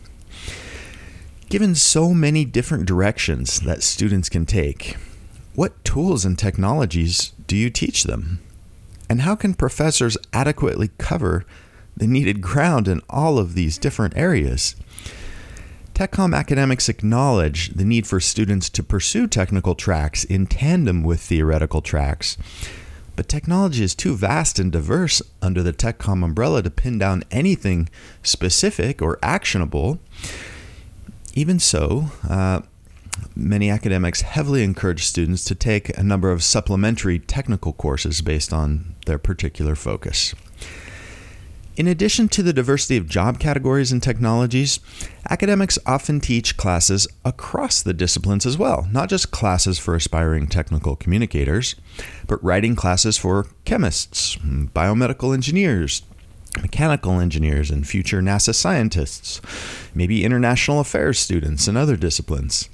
Given 1.48 1.76
so 1.76 2.12
many 2.12 2.44
different 2.44 2.86
directions 2.86 3.60
that 3.60 3.84
students 3.84 4.28
can 4.28 4.46
take, 4.46 4.96
what 5.54 5.84
tools 5.84 6.24
and 6.24 6.36
technologies 6.36 7.32
do 7.46 7.56
you 7.56 7.70
teach 7.70 8.02
them? 8.02 8.40
And 9.08 9.20
how 9.20 9.36
can 9.36 9.54
professors 9.54 10.18
adequately 10.32 10.90
cover 10.98 11.46
the 11.96 12.08
needed 12.08 12.40
ground 12.40 12.88
in 12.88 13.00
all 13.08 13.38
of 13.38 13.54
these 13.54 13.78
different 13.78 14.16
areas? 14.16 14.74
TechCom 15.94 16.36
academics 16.36 16.88
acknowledge 16.88 17.68
the 17.68 17.84
need 17.84 18.08
for 18.08 18.18
students 18.18 18.68
to 18.70 18.82
pursue 18.82 19.28
technical 19.28 19.76
tracks 19.76 20.24
in 20.24 20.46
tandem 20.46 21.04
with 21.04 21.20
theoretical 21.20 21.80
tracks, 21.80 22.36
but 23.14 23.28
technology 23.28 23.84
is 23.84 23.94
too 23.94 24.16
vast 24.16 24.58
and 24.58 24.72
diverse 24.72 25.22
under 25.40 25.62
the 25.62 25.72
TechCom 25.72 26.24
umbrella 26.24 26.60
to 26.64 26.70
pin 26.70 26.98
down 26.98 27.22
anything 27.30 27.88
specific 28.24 29.00
or 29.00 29.20
actionable. 29.22 30.00
Even 31.36 31.58
so, 31.58 32.06
uh, 32.26 32.62
many 33.34 33.68
academics 33.68 34.22
heavily 34.22 34.64
encourage 34.64 35.04
students 35.04 35.44
to 35.44 35.54
take 35.54 35.96
a 35.96 36.02
number 36.02 36.32
of 36.32 36.42
supplementary 36.42 37.18
technical 37.18 37.74
courses 37.74 38.22
based 38.22 38.54
on 38.54 38.94
their 39.04 39.18
particular 39.18 39.74
focus. 39.74 40.34
In 41.76 41.86
addition 41.86 42.30
to 42.30 42.42
the 42.42 42.54
diversity 42.54 42.96
of 42.96 43.06
job 43.06 43.38
categories 43.38 43.92
and 43.92 44.02
technologies, 44.02 44.80
academics 45.28 45.78
often 45.84 46.20
teach 46.20 46.56
classes 46.56 47.06
across 47.22 47.82
the 47.82 47.92
disciplines 47.92 48.46
as 48.46 48.56
well, 48.56 48.88
not 48.90 49.10
just 49.10 49.30
classes 49.30 49.78
for 49.78 49.94
aspiring 49.94 50.46
technical 50.46 50.96
communicators, 50.96 51.74
but 52.26 52.42
writing 52.42 52.74
classes 52.74 53.18
for 53.18 53.48
chemists, 53.66 54.36
biomedical 54.36 55.34
engineers, 55.34 56.00
mechanical 56.60 57.20
engineers 57.20 57.70
and 57.70 57.86
future 57.86 58.20
NASA 58.20 58.54
scientists, 58.54 59.40
maybe 59.94 60.24
international 60.24 60.80
affairs 60.80 61.18
students 61.18 61.68
and 61.68 61.76
other 61.76 61.96
disciplines. 61.96 62.68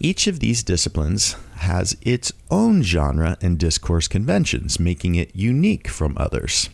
Each 0.00 0.26
of 0.26 0.40
these 0.40 0.62
disciplines 0.62 1.34
has 1.56 1.96
its 2.02 2.32
own 2.50 2.82
genre 2.82 3.36
and 3.40 3.58
discourse 3.58 4.06
conventions, 4.06 4.78
making 4.78 5.16
it 5.16 5.34
unique 5.34 5.88
from 5.88 6.16
others. 6.16 6.70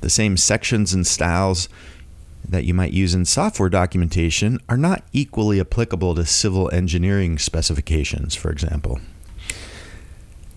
The 0.00 0.10
same 0.10 0.36
sections 0.36 0.92
and 0.92 1.06
styles 1.06 1.68
that 2.48 2.64
you 2.64 2.74
might 2.74 2.92
use 2.92 3.14
in 3.14 3.24
software 3.24 3.68
documentation 3.68 4.58
are 4.68 4.76
not 4.76 5.04
equally 5.12 5.60
applicable 5.60 6.14
to 6.14 6.24
civil 6.24 6.70
engineering 6.72 7.38
specifications, 7.38 8.34
for 8.34 8.50
example. 8.50 9.00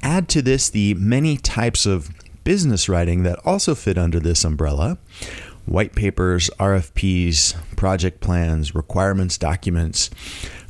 Add 0.02 0.28
to 0.30 0.42
this 0.42 0.70
the 0.70 0.94
many 0.96 1.38
types 1.38 1.86
of 1.86 2.10
business 2.44 2.90
writing 2.90 3.24
that 3.24 3.40
also 3.46 3.76
fit 3.76 3.98
under 3.98 4.20
this 4.20 4.44
umbrella 4.44 4.98
white 5.66 5.94
papers, 5.94 6.50
RFPs, 6.60 7.56
project 7.76 8.20
plans, 8.20 8.74
requirements 8.74 9.38
documents, 9.38 10.10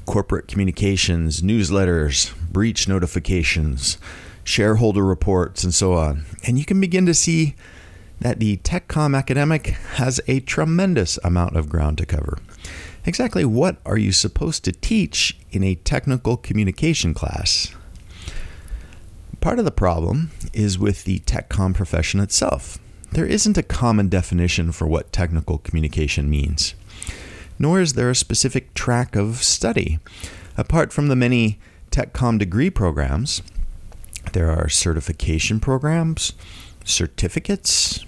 corporate 0.06 0.48
communications, 0.48 1.42
newsletters, 1.42 2.36
breach 2.52 2.88
notifications, 2.88 3.98
shareholder 4.44 5.04
reports, 5.04 5.64
and 5.64 5.74
so 5.74 5.94
on. 5.94 6.26
And 6.46 6.60
you 6.60 6.66
can 6.66 6.82
begin 6.82 7.06
to 7.06 7.14
see 7.14 7.56
that 8.20 8.40
the 8.40 8.58
TechCom 8.58 9.18
academic 9.18 9.68
has 9.96 10.22
a 10.28 10.42
tremendous 10.42 11.18
amount 11.24 11.56
of 11.56 11.70
ground 11.70 11.98
to 12.00 12.06
cover. 12.06 12.38
Exactly 13.06 13.44
what 13.44 13.78
are 13.86 13.98
you 13.98 14.12
supposed 14.12 14.64
to 14.66 14.72
teach 14.72 15.38
in 15.52 15.64
a 15.64 15.76
technical 15.76 16.38
communication 16.38 17.14
class? 17.14 17.74
Part 19.42 19.58
of 19.58 19.66
the 19.66 19.72
problem 19.72 20.30
is 20.54 20.78
with 20.78 21.04
the 21.04 21.18
tech 21.18 21.50
TechCom 21.50 21.74
profession 21.74 22.20
itself. 22.20 22.78
There 23.12 23.26
isn't 23.26 23.58
a 23.58 23.64
common 23.64 24.08
definition 24.08 24.72
for 24.72 24.86
what 24.86 25.12
technical 25.12 25.58
communication 25.58 26.30
means, 26.30 26.76
nor 27.58 27.82
is 27.82 27.94
there 27.94 28.12
a 28.12 28.16
specific 28.16 28.76
track 28.76 29.16
of 29.16 29.42
study. 29.42 29.98
Apart 30.58 30.94
from 30.94 31.08
the 31.08 31.16
many 31.16 31.58
tech 31.90 32.14
TechCom 32.14 32.38
degree 32.38 32.70
programs, 32.70 33.42
there 34.34 34.52
are 34.52 34.70
certification 34.70 35.60
programs, 35.60 36.34
certificates, 36.86 38.06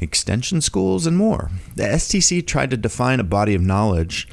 extension 0.00 0.60
schools, 0.60 1.06
and 1.06 1.16
more. 1.16 1.50
The 1.76 1.84
STC 1.84 2.46
tried 2.46 2.68
to 2.72 2.76
define 2.76 3.20
a 3.20 3.24
body 3.24 3.54
of 3.54 3.62
knowledge 3.62 4.28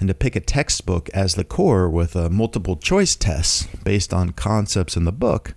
and 0.00 0.08
to 0.08 0.14
pick 0.14 0.34
a 0.34 0.40
textbook 0.40 1.08
as 1.10 1.36
the 1.36 1.44
core 1.44 1.88
with 1.88 2.16
a 2.16 2.28
multiple 2.28 2.74
choice 2.74 3.14
tests 3.14 3.68
based 3.84 4.12
on 4.12 4.30
concepts 4.30 4.96
in 4.96 5.04
the 5.04 5.12
book 5.12 5.54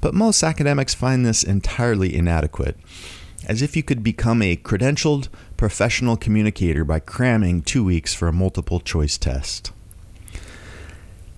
but 0.00 0.14
most 0.14 0.42
academics 0.42 0.94
find 0.94 1.24
this 1.24 1.42
entirely 1.42 2.14
inadequate, 2.14 2.76
as 3.46 3.62
if 3.62 3.76
you 3.76 3.82
could 3.82 4.02
become 4.02 4.42
a 4.42 4.56
credentialed 4.56 5.28
professional 5.56 6.16
communicator 6.16 6.84
by 6.84 7.00
cramming 7.00 7.62
two 7.62 7.84
weeks 7.84 8.14
for 8.14 8.28
a 8.28 8.32
multiple 8.32 8.80
choice 8.80 9.18
test. 9.18 9.72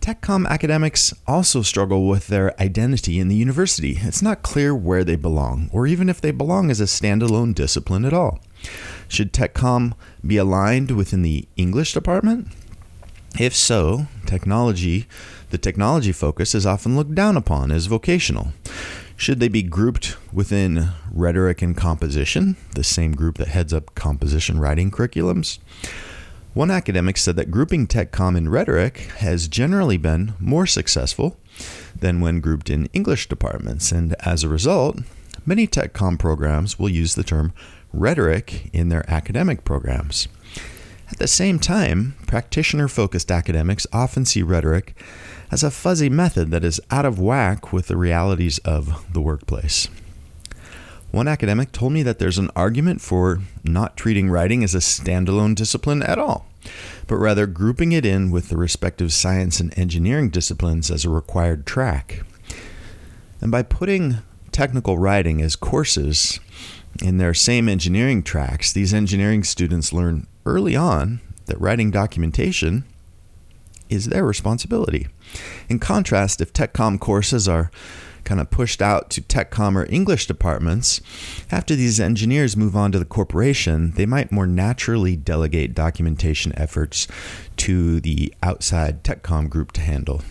TechCom 0.01 0.47
academics 0.49 1.13
also 1.27 1.61
struggle 1.61 2.09
with 2.09 2.29
their 2.29 2.59
identity 2.61 3.19
in 3.19 3.29
the 3.29 3.37
university. 3.37 3.99
It's 4.01 4.23
not 4.23 4.43
clear 4.43 4.75
where 4.75 5.05
they 5.05 5.17
belong, 5.17 5.69
or 5.73 5.87
even 5.87 6.09
if 6.09 6.23
they 6.23 6.31
belong 6.31 6.71
as 6.71 6.81
a 6.81 6.85
standalone 6.85 7.55
discipline 7.55 8.07
at 8.07 8.15
all. 8.15 8.41
Should 9.09 9.33
TechCom 9.35 9.93
be 10.27 10.39
aligned 10.39 10.93
within 10.93 11.21
the 11.21 11.47
English 11.57 11.93
department? 11.93 12.49
If 13.39 13.55
so, 13.55 14.07
technology, 14.27 15.07
the 15.51 15.59
technology 15.59 16.13
focus 16.13 16.55
is 16.55 16.67
often 16.67 16.97
looked 16.97 17.15
down 17.15 17.37
upon 17.37 17.71
as 17.71 17.87
vocational. 17.87 18.53
Should 19.17 19.41
they 19.41 19.49
be 19.49 19.63
grouped 19.63 20.17
within 20.33 20.91
rhetoric 21.13 21.63
and 21.63 21.77
composition, 21.77 22.57
the 22.75 22.85
same 22.85 23.13
group 23.13 23.37
that 23.39 23.49
heads 23.49 23.73
up 23.73 23.95
composition 23.95 24.59
writing 24.59 24.91
curriculums? 24.91 25.59
One 26.53 26.71
academic 26.71 27.17
said 27.17 27.37
that 27.37 27.51
grouping 27.51 27.87
TechCom 27.87 28.37
in 28.37 28.49
rhetoric 28.49 28.99
has 29.19 29.47
generally 29.47 29.97
been 29.97 30.35
more 30.41 30.67
successful 30.67 31.39
than 31.95 32.21
when 32.21 32.41
grouped 32.41 32.69
in 32.69 32.87
English 32.93 33.29
departments, 33.29 33.93
and 33.93 34.17
as 34.21 34.43
a 34.43 34.49
result, 34.49 34.99
many 35.47 35.67
TechCom 35.67 36.19
programs 36.19 36.79
will 36.79 36.89
use 36.89 37.15
the 37.15 37.23
term 37.23 37.53
rhetoric 37.93 38.69
in 38.73 38.89
their 38.89 39.09
academic 39.09 39.65
programs. 39.65 40.27
At 41.11 41.19
the 41.19 41.27
same 41.27 41.59
time, 41.59 42.15
practitioner 42.27 42.89
focused 42.89 43.31
academics 43.31 43.87
often 43.93 44.25
see 44.25 44.43
rhetoric 44.43 44.95
as 45.51 45.63
a 45.63 45.71
fuzzy 45.71 46.09
method 46.09 46.51
that 46.53 46.65
is 46.65 46.81
out 46.91 47.05
of 47.05 47.19
whack 47.19 47.73
with 47.73 47.89
the 47.89 47.97
realities 47.97 48.59
of 48.59 49.05
the 49.13 49.21
workplace. 49.21 49.89
One 51.11 51.27
academic 51.27 51.73
told 51.73 51.93
me 51.93 52.05
that 52.05 52.21
there's 52.21 52.39
an 52.39 52.51
argument 52.55 53.01
for 53.01 53.41
not 53.65 53.97
treating 53.97 54.31
writing 54.31 54.63
as 54.63 54.77
a 54.77 54.79
standalone 54.79 55.57
discipline 55.57 56.05
at 56.05 56.19
all, 56.19 56.47
but 57.09 57.17
rather 57.17 57.49
grouping 57.49 57.91
it 57.91 58.07
in 58.07 58.31
with 58.31 58.49
the 58.49 58.57
respective 58.57 59.13
science 59.13 59.59
and 59.59 59.77
engineering 59.77 60.31
disciplines 60.31 60.89
as 60.89 61.05
a 61.05 61.11
required 61.11 61.67
track. 61.67 62.23
And 63.41 63.51
by 63.51 63.65
putting 63.65 64.19
technical 64.53 64.99
writing 64.99 65.43
as 65.43 65.57
courses 65.57 66.39
in 67.03 67.19
their 67.19 67.35
same 67.35 67.69
engineering 67.69 68.23
tracks, 68.23 68.73
these 68.73 68.95
engineering 68.95 69.45
students 69.45 69.93
learn 69.93 70.27
early 70.45 70.77
on 70.77 71.21
that 71.47 71.61
writing 71.61 71.91
documentation 71.91 72.85
is 73.89 74.07
their 74.07 74.25
responsibility. 74.25 75.09
In 75.69 75.79
contrast, 75.79 76.41
if 76.41 76.53
TechCom 76.53 77.01
courses 77.01 77.49
are 77.49 77.71
kind 78.25 78.41
of 78.41 78.51
pushed 78.51 78.83
out 78.83 79.11
to 79.11 79.21
TechCom 79.21 79.77
or 79.77 79.87
English 79.91 80.27
departments, 80.27 81.01
after 81.51 81.75
these 81.75 81.99
engineers 81.99 82.57
move 82.57 82.77
on 82.77 82.93
to 82.93 82.99
the 82.99 83.05
corporation, 83.05 83.93
they 83.93 84.07
might 84.07 84.31
more 84.31 84.47
naturally 84.47 85.17
delegate 85.17 85.75
documentation 85.75 86.53
efforts 86.57 87.09
to 87.57 88.01
the 88.01 88.33
outside 88.43 89.03
TechCom 89.03 89.49
group 89.49 89.73
to 89.73 89.81
handle. 89.81 90.23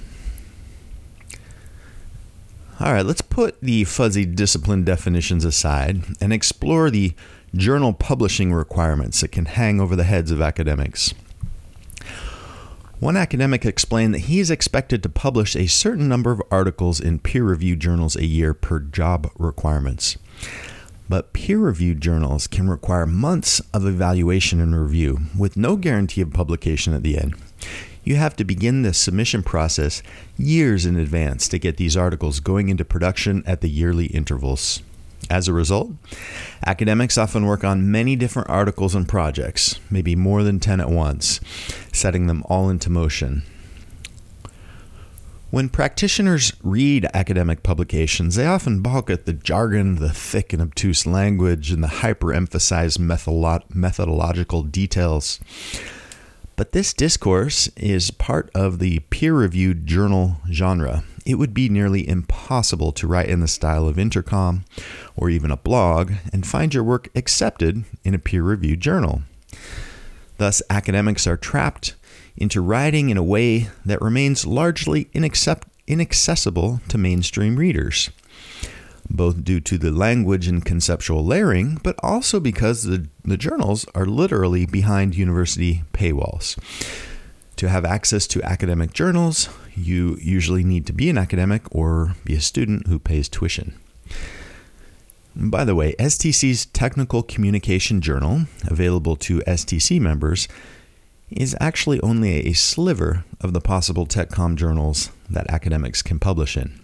All 2.81 2.93
right, 2.93 3.05
let's 3.05 3.21
put 3.21 3.59
the 3.59 3.83
fuzzy 3.83 4.25
discipline 4.25 4.85
definitions 4.85 5.43
aside 5.43 6.01
and 6.21 6.31
explore 6.31 6.89
the 6.89 7.13
journal 7.53 7.91
publishing 7.91 8.53
requirements 8.53 9.19
that 9.19 9.33
can 9.33 9.45
hang 9.45 9.81
over 9.81 9.97
the 9.97 10.05
heads 10.05 10.31
of 10.31 10.41
academics. 10.41 11.13
One 13.01 13.17
academic 13.17 13.65
explained 13.65 14.13
that 14.13 14.19
he 14.19 14.39
is 14.39 14.49
expected 14.49 15.03
to 15.03 15.09
publish 15.09 15.57
a 15.57 15.67
certain 15.67 16.07
number 16.07 16.31
of 16.31 16.41
articles 16.49 17.01
in 17.01 17.19
peer 17.19 17.43
reviewed 17.43 17.81
journals 17.81 18.15
a 18.15 18.25
year 18.25 18.53
per 18.53 18.79
job 18.79 19.29
requirements. 19.37 20.17
But 21.09 21.33
peer 21.33 21.59
reviewed 21.59 21.99
journals 21.99 22.47
can 22.47 22.69
require 22.69 23.05
months 23.05 23.61
of 23.73 23.85
evaluation 23.85 24.61
and 24.61 24.79
review 24.79 25.19
with 25.37 25.57
no 25.57 25.75
guarantee 25.75 26.21
of 26.21 26.31
publication 26.31 26.93
at 26.93 27.03
the 27.03 27.17
end. 27.17 27.35
You 28.03 28.15
have 28.15 28.35
to 28.37 28.43
begin 28.43 28.81
the 28.81 28.93
submission 28.93 29.43
process 29.43 30.01
years 30.37 30.85
in 30.85 30.97
advance 30.97 31.47
to 31.49 31.59
get 31.59 31.77
these 31.77 31.97
articles 31.97 32.39
going 32.39 32.69
into 32.69 32.85
production 32.85 33.43
at 33.45 33.61
the 33.61 33.69
yearly 33.69 34.07
intervals. 34.07 34.81
As 35.29 35.47
a 35.47 35.53
result, 35.53 35.91
academics 36.65 37.17
often 37.17 37.45
work 37.45 37.63
on 37.63 37.91
many 37.91 38.15
different 38.15 38.49
articles 38.49 38.95
and 38.95 39.07
projects, 39.07 39.79
maybe 39.91 40.15
more 40.15 40.43
than 40.43 40.59
10 40.59 40.79
at 40.79 40.89
once, 40.89 41.39
setting 41.91 42.27
them 42.27 42.43
all 42.47 42.69
into 42.69 42.89
motion. 42.89 43.43
When 45.51 45.69
practitioners 45.69 46.53
read 46.63 47.07
academic 47.13 47.63
publications, 47.63 48.35
they 48.35 48.45
often 48.45 48.81
balk 48.81 49.09
at 49.09 49.25
the 49.25 49.33
jargon, 49.33 49.95
the 49.95 50.13
thick 50.13 50.53
and 50.53 50.61
obtuse 50.61 51.05
language, 51.05 51.71
and 51.71 51.83
the 51.83 51.87
hyper 51.87 52.33
emphasized 52.33 52.99
methodological 52.99 54.63
details. 54.63 55.39
But 56.59 56.73
this 56.73 56.93
discourse 56.93 57.69
is 57.77 58.11
part 58.11 58.51
of 58.53 58.79
the 58.79 58.99
peer 59.11 59.33
reviewed 59.33 59.87
journal 59.87 60.41
genre. 60.51 61.05
It 61.25 61.35
would 61.35 61.53
be 61.53 61.69
nearly 61.69 62.05
impossible 62.05 62.91
to 62.91 63.07
write 63.07 63.29
in 63.29 63.39
the 63.39 63.47
style 63.47 63.87
of 63.87 63.97
Intercom 63.97 64.65
or 65.15 65.29
even 65.29 65.51
a 65.51 65.55
blog 65.55 66.11
and 66.33 66.45
find 66.45 66.73
your 66.73 66.83
work 66.83 67.07
accepted 67.15 67.85
in 68.03 68.13
a 68.13 68.19
peer 68.19 68.43
reviewed 68.43 68.81
journal. 68.81 69.21
Thus, 70.37 70.61
academics 70.69 71.25
are 71.27 71.37
trapped 71.37 71.95
into 72.35 72.59
writing 72.59 73.09
in 73.09 73.15
a 73.15 73.23
way 73.23 73.69
that 73.85 74.01
remains 74.01 74.45
largely 74.45 75.07
inaccessible 75.13 76.81
to 76.89 76.97
mainstream 76.97 77.55
readers 77.55 78.09
both 79.09 79.43
due 79.43 79.59
to 79.59 79.77
the 79.77 79.91
language 79.91 80.47
and 80.47 80.63
conceptual 80.63 81.25
layering, 81.25 81.79
but 81.83 81.95
also 82.03 82.39
because 82.39 82.83
the, 82.83 83.07
the 83.23 83.37
journals 83.37 83.85
are 83.95 84.05
literally 84.05 84.65
behind 84.65 85.15
university 85.15 85.83
paywalls. 85.93 86.57
To 87.57 87.67
have 87.67 87.83
access 87.83 88.27
to 88.27 88.43
academic 88.43 88.93
journals, 88.93 89.49
you 89.75 90.17
usually 90.21 90.63
need 90.63 90.85
to 90.87 90.93
be 90.93 91.09
an 91.09 91.17
academic 91.17 91.63
or 91.75 92.15
be 92.23 92.35
a 92.35 92.41
student 92.41 92.87
who 92.87 92.99
pays 92.99 93.27
tuition. 93.27 93.77
By 95.35 95.65
the 95.65 95.75
way, 95.75 95.93
STC's 95.99 96.67
Technical 96.67 97.23
Communication 97.23 98.01
Journal, 98.01 98.45
available 98.67 99.15
to 99.17 99.39
STC 99.39 99.99
members, 99.99 100.47
is 101.29 101.55
actually 101.59 102.01
only 102.01 102.47
a 102.47 102.53
sliver 102.53 103.23
of 103.41 103.53
the 103.53 103.61
possible 103.61 104.05
TechCom 104.05 104.55
journals 104.55 105.11
that 105.29 105.49
academics 105.49 106.01
can 106.01 106.19
publish 106.19 106.57
in 106.57 106.78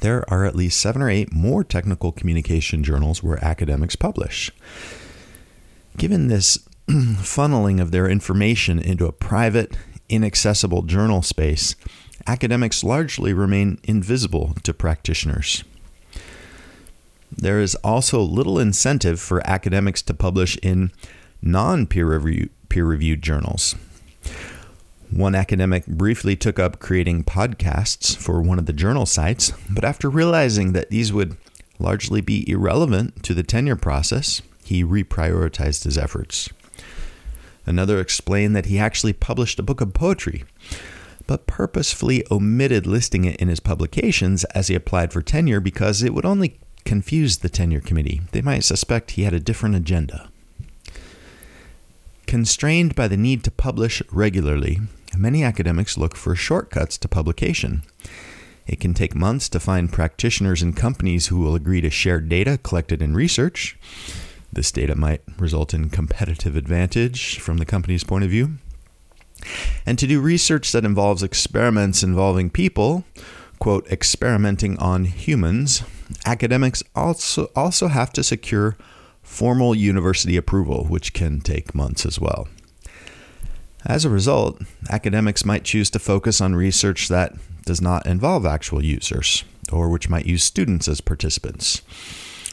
there 0.00 0.28
are 0.32 0.44
at 0.44 0.56
least 0.56 0.80
seven 0.80 1.02
or 1.02 1.10
eight 1.10 1.32
more 1.32 1.64
technical 1.64 2.12
communication 2.12 2.82
journals 2.84 3.22
where 3.22 3.44
academics 3.44 3.96
publish. 3.96 4.50
Given 5.96 6.28
this 6.28 6.58
funneling 6.88 7.80
of 7.80 7.90
their 7.90 8.08
information 8.08 8.78
into 8.78 9.06
a 9.06 9.12
private, 9.12 9.76
inaccessible 10.08 10.82
journal 10.82 11.22
space, 11.22 11.74
academics 12.26 12.84
largely 12.84 13.32
remain 13.32 13.78
invisible 13.84 14.54
to 14.62 14.72
practitioners. 14.72 15.64
There 17.30 17.60
is 17.60 17.74
also 17.76 18.20
little 18.20 18.58
incentive 18.58 19.18
for 19.18 19.46
academics 19.46 20.02
to 20.02 20.14
publish 20.14 20.56
in 20.58 20.92
non 21.40 21.86
peer 21.86 22.06
reviewed 22.06 23.22
journals. 23.22 23.74
One 25.14 25.34
academic 25.34 25.86
briefly 25.86 26.36
took 26.36 26.58
up 26.58 26.80
creating 26.80 27.24
podcasts 27.24 28.16
for 28.16 28.40
one 28.40 28.58
of 28.58 28.64
the 28.64 28.72
journal 28.72 29.04
sites, 29.04 29.52
but 29.68 29.84
after 29.84 30.08
realizing 30.08 30.72
that 30.72 30.88
these 30.88 31.12
would 31.12 31.36
largely 31.78 32.22
be 32.22 32.48
irrelevant 32.48 33.22
to 33.24 33.34
the 33.34 33.42
tenure 33.42 33.76
process, 33.76 34.40
he 34.64 34.82
reprioritized 34.82 35.84
his 35.84 35.98
efforts. 35.98 36.48
Another 37.66 38.00
explained 38.00 38.56
that 38.56 38.66
he 38.66 38.78
actually 38.78 39.12
published 39.12 39.58
a 39.58 39.62
book 39.62 39.82
of 39.82 39.92
poetry, 39.92 40.44
but 41.26 41.46
purposefully 41.46 42.24
omitted 42.30 42.86
listing 42.86 43.26
it 43.26 43.36
in 43.36 43.48
his 43.48 43.60
publications 43.60 44.44
as 44.44 44.68
he 44.68 44.74
applied 44.74 45.12
for 45.12 45.20
tenure 45.20 45.60
because 45.60 46.02
it 46.02 46.14
would 46.14 46.24
only 46.24 46.58
confuse 46.86 47.38
the 47.38 47.50
tenure 47.50 47.82
committee. 47.82 48.22
They 48.32 48.40
might 48.40 48.64
suspect 48.64 49.12
he 49.12 49.24
had 49.24 49.34
a 49.34 49.40
different 49.40 49.74
agenda. 49.74 50.30
Constrained 52.26 52.94
by 52.94 53.08
the 53.08 53.16
need 53.18 53.44
to 53.44 53.50
publish 53.50 54.02
regularly, 54.10 54.80
many 55.18 55.42
academics 55.44 55.98
look 55.98 56.16
for 56.16 56.34
shortcuts 56.34 56.98
to 56.98 57.08
publication. 57.08 57.82
It 58.66 58.80
can 58.80 58.94
take 58.94 59.14
months 59.14 59.48
to 59.50 59.60
find 59.60 59.92
practitioners 59.92 60.62
and 60.62 60.76
companies 60.76 61.26
who 61.26 61.40
will 61.40 61.54
agree 61.54 61.80
to 61.80 61.90
share 61.90 62.20
data 62.20 62.58
collected 62.62 63.02
in 63.02 63.14
research. 63.14 63.76
This 64.52 64.70
data 64.70 64.94
might 64.94 65.22
result 65.38 65.74
in 65.74 65.90
competitive 65.90 66.56
advantage 66.56 67.38
from 67.38 67.56
the 67.56 67.64
company's 67.64 68.04
point 68.04 68.24
of 68.24 68.30
view. 68.30 68.58
And 69.84 69.98
to 69.98 70.06
do 70.06 70.20
research 70.20 70.70
that 70.72 70.84
involves 70.84 71.22
experiments 71.22 72.02
involving 72.02 72.50
people, 72.50 73.04
quote, 73.58 73.86
experimenting 73.90 74.78
on 74.78 75.04
humans, 75.06 75.82
academics 76.24 76.82
also, 76.94 77.50
also 77.56 77.88
have 77.88 78.12
to 78.12 78.22
secure 78.22 78.76
formal 79.22 79.74
university 79.74 80.36
approval, 80.36 80.84
which 80.84 81.12
can 81.12 81.40
take 81.40 81.74
months 81.74 82.04
as 82.06 82.20
well. 82.20 82.46
As 83.84 84.04
a 84.04 84.10
result, 84.10 84.60
academics 84.90 85.44
might 85.44 85.64
choose 85.64 85.90
to 85.90 85.98
focus 85.98 86.40
on 86.40 86.54
research 86.54 87.08
that 87.08 87.34
does 87.64 87.80
not 87.80 88.06
involve 88.06 88.46
actual 88.46 88.84
users, 88.84 89.44
or 89.72 89.88
which 89.88 90.08
might 90.08 90.26
use 90.26 90.44
students 90.44 90.86
as 90.86 91.00
participants. 91.00 91.82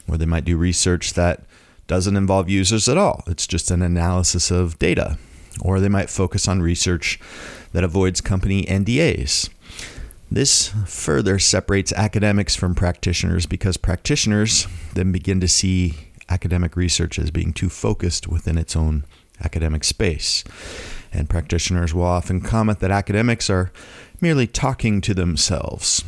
Or 0.08 0.16
they 0.16 0.26
might 0.26 0.44
do 0.44 0.56
research 0.56 1.14
that 1.14 1.44
doesn't 1.86 2.16
involve 2.16 2.48
users 2.48 2.88
at 2.88 2.98
all, 2.98 3.22
it's 3.26 3.46
just 3.46 3.70
an 3.70 3.82
analysis 3.82 4.50
of 4.50 4.78
data. 4.78 5.18
Or 5.60 5.78
they 5.78 5.88
might 5.88 6.10
focus 6.10 6.48
on 6.48 6.62
research 6.62 7.18
that 7.72 7.84
avoids 7.84 8.20
company 8.20 8.64
NDAs. 8.64 9.50
This 10.30 10.72
further 10.86 11.38
separates 11.38 11.92
academics 11.92 12.54
from 12.54 12.74
practitioners 12.74 13.46
because 13.46 13.76
practitioners 13.76 14.68
then 14.94 15.10
begin 15.10 15.40
to 15.40 15.48
see 15.48 15.94
academic 16.28 16.76
research 16.76 17.18
as 17.18 17.32
being 17.32 17.52
too 17.52 17.68
focused 17.68 18.28
within 18.28 18.56
its 18.56 18.76
own 18.76 19.04
academic 19.42 19.82
space 19.82 20.44
and 21.12 21.28
practitioners 21.28 21.94
will 21.94 22.04
often 22.04 22.40
comment 22.40 22.80
that 22.80 22.90
academics 22.90 23.50
are 23.50 23.72
merely 24.20 24.46
talking 24.46 25.00
to 25.00 25.14
themselves. 25.14 26.04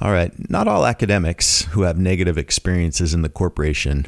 All 0.00 0.10
right, 0.10 0.32
not 0.50 0.66
all 0.66 0.84
academics 0.84 1.62
who 1.66 1.82
have 1.82 1.96
negative 1.96 2.36
experiences 2.36 3.14
in 3.14 3.22
the 3.22 3.28
corporation 3.28 4.06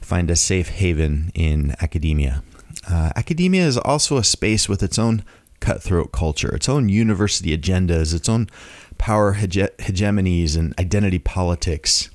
find 0.00 0.30
a 0.30 0.36
safe 0.36 0.68
haven 0.68 1.32
in 1.34 1.74
academia. 1.80 2.44
Uh, 2.88 3.10
academia 3.16 3.66
is 3.66 3.76
also 3.76 4.18
a 4.18 4.24
space 4.24 4.68
with 4.68 4.82
its 4.82 4.98
own 4.98 5.24
cutthroat 5.58 6.12
culture, 6.12 6.54
its 6.54 6.68
own 6.68 6.88
university 6.88 7.56
agendas, 7.56 8.14
its 8.14 8.28
own 8.28 8.48
power 8.98 9.34
hege- 9.34 9.74
hegemonies, 9.78 10.56
and 10.56 10.74
identity 10.78 11.18
politics. 11.18 12.08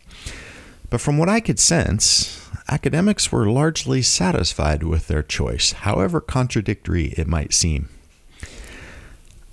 But 0.89 1.01
from 1.01 1.17
what 1.17 1.27
I 1.27 1.39
could 1.39 1.59
sense, 1.59 2.46
academics 2.69 3.31
were 3.31 3.49
largely 3.49 4.01
satisfied 4.01 4.83
with 4.83 5.07
their 5.07 5.23
choice, 5.23 5.71
however 5.71 6.21
contradictory 6.21 7.13
it 7.17 7.27
might 7.27 7.53
seem. 7.53 7.89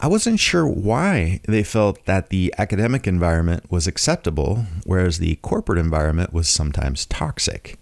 I 0.00 0.06
wasn't 0.06 0.40
sure 0.40 0.66
why 0.66 1.40
they 1.48 1.62
felt 1.62 2.04
that 2.04 2.28
the 2.28 2.52
academic 2.58 3.06
environment 3.06 3.70
was 3.70 3.86
acceptable, 3.86 4.66
whereas 4.84 5.18
the 5.18 5.36
corporate 5.36 5.78
environment 5.78 6.32
was 6.32 6.48
sometimes 6.48 7.06
toxic. 7.06 7.78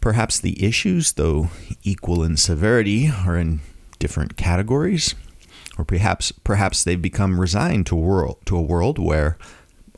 Perhaps 0.00 0.38
the 0.38 0.62
issues, 0.64 1.12
though 1.12 1.48
equal 1.82 2.22
in 2.22 2.36
severity, 2.36 3.10
are 3.10 3.36
in 3.36 3.60
different 3.98 4.36
categories, 4.36 5.14
or 5.76 5.84
perhaps 5.84 6.30
perhaps 6.30 6.84
they've 6.84 7.02
become 7.02 7.40
resigned 7.40 7.86
to 7.86 7.96
world 7.96 8.38
to 8.46 8.56
a 8.56 8.62
world 8.62 8.98
where 8.98 9.36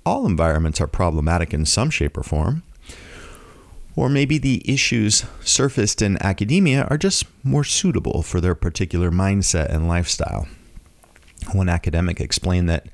all 0.06 0.26
environments 0.26 0.80
are 0.80 0.86
problematic 0.86 1.52
in 1.52 1.66
some 1.66 1.90
shape 1.90 2.16
or 2.16 2.22
form. 2.22 2.62
Or 4.00 4.08
maybe 4.08 4.38
the 4.38 4.62
issues 4.64 5.26
surfaced 5.44 6.00
in 6.00 6.16
academia 6.22 6.86
are 6.88 6.96
just 6.96 7.26
more 7.44 7.64
suitable 7.64 8.22
for 8.22 8.40
their 8.40 8.54
particular 8.54 9.10
mindset 9.10 9.68
and 9.68 9.88
lifestyle. 9.88 10.48
One 11.52 11.68
academic 11.68 12.18
explained 12.18 12.66
that 12.70 12.86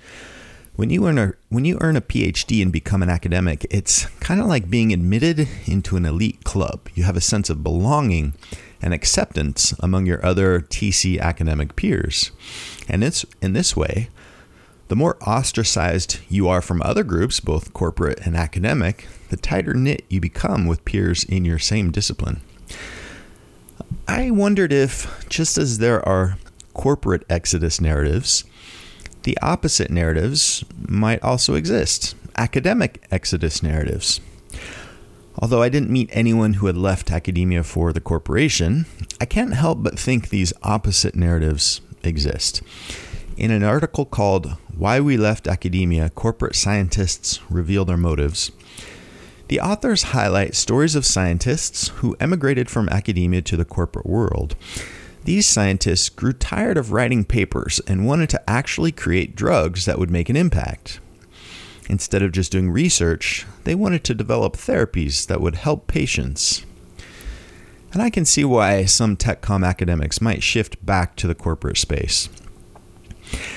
when 0.74 0.90
you 0.90 1.06
earn 1.06 1.16
a 1.16 1.34
when 1.48 1.64
you 1.64 1.78
earn 1.80 1.94
a 1.94 2.00
PhD 2.00 2.60
and 2.60 2.72
become 2.72 3.04
an 3.04 3.08
academic, 3.08 3.64
it's 3.70 4.06
kind 4.18 4.40
of 4.40 4.48
like 4.48 4.68
being 4.68 4.92
admitted 4.92 5.46
into 5.66 5.96
an 5.96 6.04
elite 6.04 6.42
club. 6.42 6.88
You 6.96 7.04
have 7.04 7.16
a 7.16 7.20
sense 7.20 7.50
of 7.50 7.62
belonging 7.62 8.34
and 8.82 8.92
acceptance 8.92 9.74
among 9.78 10.06
your 10.06 10.26
other 10.26 10.60
TC 10.60 11.20
academic 11.20 11.76
peers. 11.76 12.32
And 12.88 13.04
it's 13.04 13.24
in 13.40 13.52
this 13.52 13.76
way, 13.76 14.10
the 14.88 14.96
more 14.96 15.16
ostracized 15.22 16.18
you 16.28 16.48
are 16.48 16.60
from 16.60 16.82
other 16.82 17.04
groups, 17.04 17.38
both 17.38 17.72
corporate 17.72 18.26
and 18.26 18.36
academic, 18.36 19.06
the 19.28 19.36
tighter 19.36 19.74
knit 19.74 20.04
you 20.08 20.20
become 20.20 20.66
with 20.66 20.84
peers 20.84 21.24
in 21.24 21.44
your 21.44 21.58
same 21.58 21.90
discipline. 21.90 22.40
I 24.08 24.30
wondered 24.30 24.72
if, 24.72 25.26
just 25.28 25.58
as 25.58 25.78
there 25.78 26.06
are 26.08 26.38
corporate 26.74 27.24
exodus 27.28 27.80
narratives, 27.80 28.44
the 29.24 29.38
opposite 29.42 29.90
narratives 29.90 30.64
might 30.88 31.22
also 31.22 31.54
exist 31.54 32.14
academic 32.36 33.04
exodus 33.10 33.62
narratives. 33.62 34.20
Although 35.38 35.62
I 35.62 35.68
didn't 35.68 35.90
meet 35.90 36.10
anyone 36.12 36.54
who 36.54 36.66
had 36.66 36.76
left 36.76 37.10
academia 37.10 37.62
for 37.62 37.92
the 37.92 38.00
corporation, 38.00 38.86
I 39.20 39.26
can't 39.26 39.54
help 39.54 39.82
but 39.82 39.98
think 39.98 40.28
these 40.28 40.52
opposite 40.62 41.14
narratives 41.14 41.80
exist. 42.02 42.62
In 43.36 43.50
an 43.50 43.62
article 43.62 44.06
called 44.06 44.56
Why 44.76 44.98
We 44.98 45.18
Left 45.18 45.46
Academia 45.46 46.08
Corporate 46.10 46.56
Scientists 46.56 47.40
Reveal 47.50 47.84
Their 47.84 47.98
Motives, 47.98 48.50
the 49.48 49.60
authors 49.60 50.04
highlight 50.04 50.54
stories 50.54 50.94
of 50.94 51.06
scientists 51.06 51.88
who 51.96 52.16
emigrated 52.20 52.68
from 52.68 52.88
academia 52.88 53.42
to 53.42 53.56
the 53.56 53.64
corporate 53.64 54.06
world 54.06 54.56
these 55.26 55.48
scientists 55.48 56.08
grew 56.08 56.32
tired 56.32 56.78
of 56.78 56.92
writing 56.92 57.24
papers 57.24 57.80
and 57.88 58.06
wanted 58.06 58.30
to 58.30 58.48
actually 58.48 58.92
create 58.92 59.34
drugs 59.34 59.84
that 59.84 59.98
would 59.98 60.08
make 60.08 60.28
an 60.28 60.36
impact. 60.36 61.00
Instead 61.88 62.22
of 62.22 62.30
just 62.30 62.52
doing 62.52 62.70
research, 62.70 63.44
they 63.64 63.74
wanted 63.74 64.04
to 64.04 64.14
develop 64.14 64.56
therapies 64.56 65.26
that 65.26 65.40
would 65.40 65.56
help 65.56 65.88
patients. 65.88 66.64
And 67.92 68.00
I 68.00 68.08
can 68.08 68.24
see 68.24 68.44
why 68.44 68.84
some 68.84 69.16
TechCom 69.16 69.66
academics 69.66 70.20
might 70.20 70.44
shift 70.44 70.86
back 70.86 71.16
to 71.16 71.26
the 71.26 71.34
corporate 71.34 71.78
space. 71.78 72.28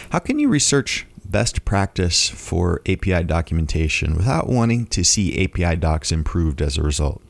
How 0.10 0.17
can 0.17 0.39
you 0.39 0.49
research 0.49 1.06
best 1.31 1.65
practice 1.65 2.29
for 2.29 2.81
API 2.87 3.23
documentation 3.23 4.15
without 4.15 4.47
wanting 4.47 4.85
to 4.87 5.03
see 5.03 5.43
API 5.43 5.75
docs 5.75 6.11
improved 6.11 6.61
as 6.61 6.77
a 6.77 6.83
result? 6.83 7.21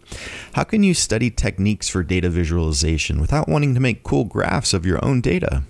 How 0.53 0.63
can 0.63 0.83
you 0.83 0.93
study 0.93 1.29
techniques 1.29 1.89
for 1.89 2.03
data 2.03 2.29
visualization 2.29 3.21
without 3.21 3.47
wanting 3.47 3.73
to 3.75 3.79
make 3.79 4.03
cool 4.03 4.25
graphs 4.25 4.73
of 4.73 4.85
your 4.85 5.03
own 5.03 5.21
data? 5.21 5.63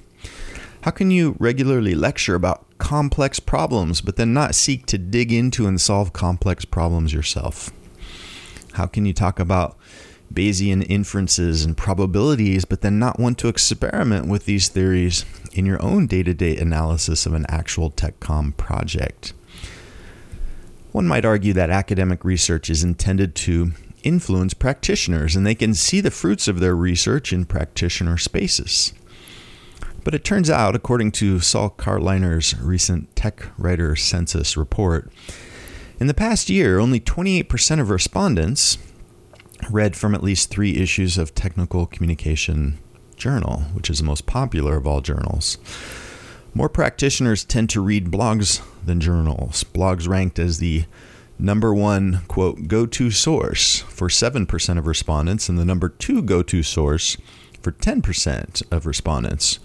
How 0.84 0.92
can 0.92 1.12
you 1.12 1.36
regularly 1.40 1.94
lecture 1.94 2.36
about 2.36 2.66
complex 2.78 3.40
problems 3.40 4.00
but 4.00 4.16
then 4.16 4.34
not 4.34 4.56
seek 4.56 4.86
to 4.88 4.98
dig 4.98 5.34
into 5.34 5.68
and 5.68 5.80
solve 5.80 6.14
complex 6.14 6.64
problems 6.64 7.14
yourself? 7.14 7.72
How 8.74 8.86
can 8.86 9.06
you 9.06 9.14
talk 9.14 9.40
about 9.40 9.78
Bayesian 10.34 10.86
inferences 10.88 11.64
and 11.66 11.76
probabilities 11.76 12.66
but 12.66 12.82
then 12.82 13.00
not 13.00 13.20
want 13.20 13.38
to 13.40 13.48
experiment 13.48 14.28
with 14.28 14.46
these 14.46 14.68
theories 14.68 15.26
in 15.54 15.66
your 15.66 15.82
own 15.82 16.08
day 16.08 16.24
to 16.24 16.34
day 16.34 16.56
analysis 16.58 17.26
of 17.26 17.34
an 17.34 17.46
actual 17.50 17.92
TechCom 17.92 18.56
project? 18.58 19.34
One 20.92 21.08
might 21.08 21.26
argue 21.26 21.54
that 21.54 21.70
academic 21.70 22.26
research 22.26 22.70
is 22.70 22.84
intended 22.84 23.36
to 23.36 23.72
influence 24.04 24.54
practitioners 24.54 25.36
and 25.36 25.46
they 25.46 25.56
can 25.56 25.74
see 25.74 26.02
the 26.02 26.12
fruits 26.12 26.48
of 26.48 26.60
their 26.60 26.76
research 26.76 27.34
in 27.34 27.46
practitioner 27.46 28.18
spaces. 28.18 28.94
But 30.04 30.16
it 30.16 30.24
turns 30.24 30.50
out, 30.50 30.76
according 30.76 31.12
to 31.14 31.40
Saul 31.40 31.70
Carliner's 31.70 32.58
recent 32.58 33.16
Tech 33.16 33.48
Writer 33.58 33.96
Census 33.96 34.56
report, 34.56 35.12
in 36.00 36.08
the 36.08 36.14
past 36.14 36.50
year, 36.50 36.80
only 36.80 37.00
28% 37.00 37.82
of 37.82 37.90
respondents 37.90 38.78
read 39.70 39.96
from 39.96 40.16
at 40.16 40.24
least 40.24 40.50
three 40.50 40.78
issues 40.78 41.18
of 41.18 41.36
Technical 41.36 41.86
Communication 41.86 42.80
Journal, 43.16 43.62
which 43.74 43.90
is 43.90 44.00
the 44.00 44.06
most 44.06 44.26
popular 44.26 44.78
of 44.78 44.88
all 44.88 45.02
journals. 45.02 45.58
More 46.54 46.70
practitioners 46.70 47.44
tend 47.44 47.70
to 47.72 47.82
read 47.82 48.12
blogs 48.12 48.62
than 48.84 49.00
journals. 49.00 49.64
Blogs 49.64 50.08
ranked 50.08 50.40
as 50.40 50.58
the 50.58 50.86
number 51.38 51.74
one, 51.74 52.22
quote, 52.28 52.68
go 52.68 52.86
to 52.86 53.12
source 53.12 53.80
for 53.82 54.08
7% 54.08 54.78
of 54.78 54.88
respondents 54.88 55.50
and 55.50 55.58
the 55.58 55.66
number 55.66 55.90
two 55.90 56.22
go 56.22 56.42
to 56.44 56.64
source 56.64 57.18
for 57.62 57.72
10% 57.72 58.64
of 58.72 58.86
respondents, 58.86 59.60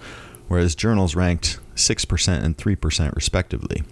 whereas 0.48 0.74
journals 0.74 1.14
ranked 1.14 1.58
6% 1.74 2.42
and 2.42 2.56
3% 2.56 3.14
respectively. 3.14 3.82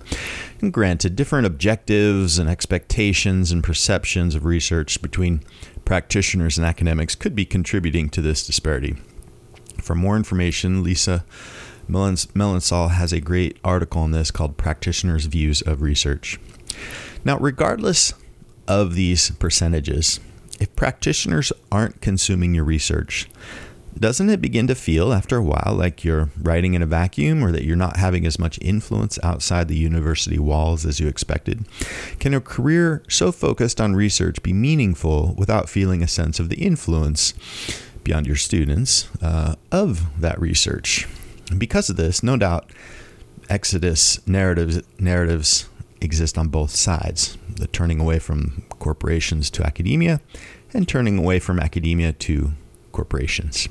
And 0.60 0.72
granted, 0.72 1.16
different 1.16 1.46
objectives 1.46 2.38
and 2.38 2.48
expectations 2.48 3.50
and 3.50 3.64
perceptions 3.64 4.34
of 4.34 4.44
research 4.44 5.02
between 5.02 5.40
practitioners 5.84 6.58
and 6.58 6.66
academics 6.66 7.14
could 7.14 7.34
be 7.34 7.44
contributing 7.44 8.08
to 8.10 8.22
this 8.22 8.46
disparity. 8.46 8.96
For 9.80 9.94
more 9.94 10.16
information, 10.16 10.82
Lisa 10.82 11.24
Meloncon 11.88 12.90
has 12.90 13.12
a 13.12 13.20
great 13.20 13.58
article 13.64 14.02
on 14.02 14.12
this 14.12 14.30
called 14.30 14.56
Practitioners' 14.56 15.26
Views 15.26 15.62
of 15.62 15.82
Research. 15.82 16.38
Now, 17.24 17.38
regardless 17.38 18.14
of 18.68 18.94
these 18.94 19.30
percentages, 19.32 20.20
if 20.60 20.74
practitioners 20.76 21.52
aren't 21.70 22.00
consuming 22.00 22.54
your 22.54 22.64
research, 22.64 23.28
doesn't 23.98 24.30
it 24.30 24.40
begin 24.40 24.66
to 24.66 24.74
feel 24.74 25.12
after 25.12 25.36
a 25.36 25.42
while 25.42 25.74
like 25.76 26.04
you're 26.04 26.30
writing 26.40 26.74
in 26.74 26.82
a 26.82 26.86
vacuum 26.86 27.44
or 27.44 27.52
that 27.52 27.64
you're 27.64 27.76
not 27.76 27.96
having 27.96 28.26
as 28.26 28.38
much 28.38 28.58
influence 28.62 29.18
outside 29.22 29.68
the 29.68 29.76
university 29.76 30.38
walls 30.38 30.84
as 30.84 30.98
you 30.98 31.08
expected? 31.08 31.66
Can 32.18 32.34
a 32.34 32.40
career 32.40 33.02
so 33.08 33.32
focused 33.32 33.80
on 33.80 33.94
research 33.94 34.42
be 34.42 34.52
meaningful 34.52 35.34
without 35.36 35.68
feeling 35.68 36.02
a 36.02 36.08
sense 36.08 36.40
of 36.40 36.48
the 36.48 36.56
influence 36.56 37.34
beyond 38.02 38.26
your 38.26 38.36
students 38.36 39.08
uh, 39.22 39.54
of 39.70 40.20
that 40.20 40.40
research? 40.40 41.06
And 41.50 41.60
because 41.60 41.90
of 41.90 41.96
this, 41.96 42.22
no 42.22 42.36
doubt, 42.36 42.70
Exodus 43.48 44.26
narratives 44.26 44.80
narratives 44.98 45.68
exist 46.00 46.38
on 46.38 46.48
both 46.48 46.70
sides 46.70 47.36
the 47.56 47.66
turning 47.66 48.00
away 48.00 48.18
from 48.18 48.64
corporations 48.78 49.50
to 49.50 49.64
academia 49.64 50.20
and 50.72 50.88
turning 50.88 51.18
away 51.18 51.38
from 51.38 51.60
academia 51.60 52.12
to 52.12 52.52
corporations. 52.92 53.68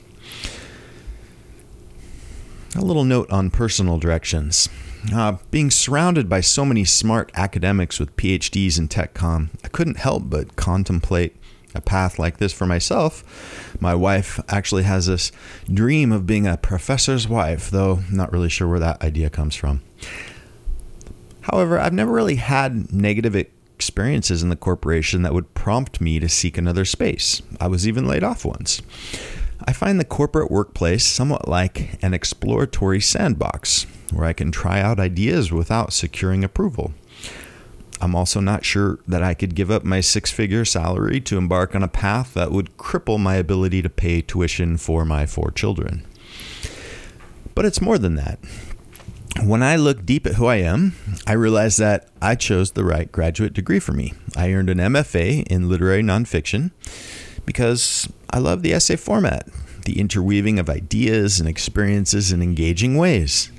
A 2.76 2.82
little 2.82 3.04
note 3.04 3.30
on 3.30 3.50
personal 3.50 3.98
directions. 3.98 4.70
Uh, 5.14 5.38
being 5.50 5.70
surrounded 5.70 6.30
by 6.30 6.40
so 6.40 6.64
many 6.64 6.86
smart 6.86 7.30
academics 7.36 8.00
with 8.00 8.16
PhDs 8.16 8.78
in 8.80 8.88
TechCom, 8.88 9.50
I 9.64 9.68
couldn't 9.68 9.98
help 9.98 10.30
but 10.30 10.56
contemplate 10.56 11.36
a 11.76 11.82
path 11.82 12.18
like 12.18 12.38
this 12.38 12.54
for 12.54 12.66
myself. 12.66 13.76
My 13.82 13.94
wife 13.94 14.40
actually 14.48 14.84
has 14.84 15.08
this 15.08 15.32
dream 15.72 16.12
of 16.14 16.26
being 16.26 16.48
a 16.48 16.56
professor's 16.58 17.28
wife, 17.28 17.70
though 17.70 18.04
not 18.10 18.32
really 18.32 18.50
sure 18.50 18.68
where 18.68 18.80
that 18.80 19.02
idea 19.02 19.30
comes 19.30 19.56
from. 19.56 19.82
However, 21.42 21.78
I've 21.80 21.94
never 21.94 22.12
really 22.12 22.36
had 22.36 22.94
negative 22.94 23.36
experiences 23.36 24.44
in 24.44 24.50
the 24.50 24.56
corporation 24.56 25.24
that 25.24 25.34
would 25.34 25.54
prompt 25.56 26.00
me 26.00 26.20
to 26.20 26.30
seek 26.30 26.58
another 26.58 26.86
space. 26.86 27.42
I 27.60 27.68
was 27.68 27.88
even 27.88 28.08
laid 28.08 28.24
off 28.24 28.46
once. 28.46 28.82
I 29.66 29.74
find 29.74 30.00
the 30.00 30.06
corporate 30.06 30.52
workplace 30.52 31.06
somewhat 31.06 31.48
like 31.48 31.98
an 32.04 32.14
exploratory 32.14 33.00
sandbox 33.00 33.86
where 34.12 34.26
I 34.26 34.34
can 34.34 34.52
try 34.52 34.82
out 34.82 35.00
ideas 35.00 35.52
without 35.52 35.94
securing 35.94 36.44
approval. 36.44 36.94
I'm 38.02 38.16
also 38.16 38.40
not 38.40 38.66
sure 38.66 39.00
that 39.08 39.22
I 39.22 39.36
could 39.36 39.54
give 39.54 39.70
up 39.70 39.84
my 39.84 40.02
six 40.02 40.32
figure 40.32 40.66
salary 40.66 41.22
to 41.22 41.38
embark 41.38 41.76
on 41.76 41.84
a 41.84 41.88
path 41.88 42.34
that 42.34 42.52
would 42.52 42.76
cripple 42.78 43.20
my 43.20 43.36
ability 43.36 43.82
to 43.84 43.90
pay 43.90 44.22
tuition 44.22 44.78
for 44.78 45.06
my 45.06 45.28
four 45.28 45.52
children. 45.52 46.06
But 47.54 47.66
it's 47.66 47.82
more 47.82 48.00
than 48.00 48.16
that 48.16 48.40
when 49.44 49.64
I 49.64 49.76
look 49.76 50.06
deep 50.06 50.28
at 50.28 50.36
who 50.36 50.46
I 50.46 50.58
am, 50.58 50.94
I 51.26 51.34
realize 51.34 51.78
that 51.78 52.10
I 52.22 52.36
chose 52.36 52.72
the 52.72 52.84
right 52.84 53.12
graduate 53.12 53.54
degree 53.54 53.80
for 53.80 53.94
me. 53.94 54.14
I 54.36 54.52
earned 54.52 54.70
an 54.70 54.78
MFA 54.78 55.48
in 55.48 55.70
literary 55.70 56.04
nonfiction 56.04 56.72
because 57.46 58.12
I 58.32 58.40
love 58.40 58.62
the 58.62 58.74
essay 58.74 58.96
format, 58.96 59.48
the 59.86 60.00
interweaving 60.00 60.60
of 60.60 60.70
ideas 60.70 61.40
and 61.40 61.50
experiences 61.50 62.32
in 62.32 62.42
engaging 62.42 62.98
ways. 62.98 63.52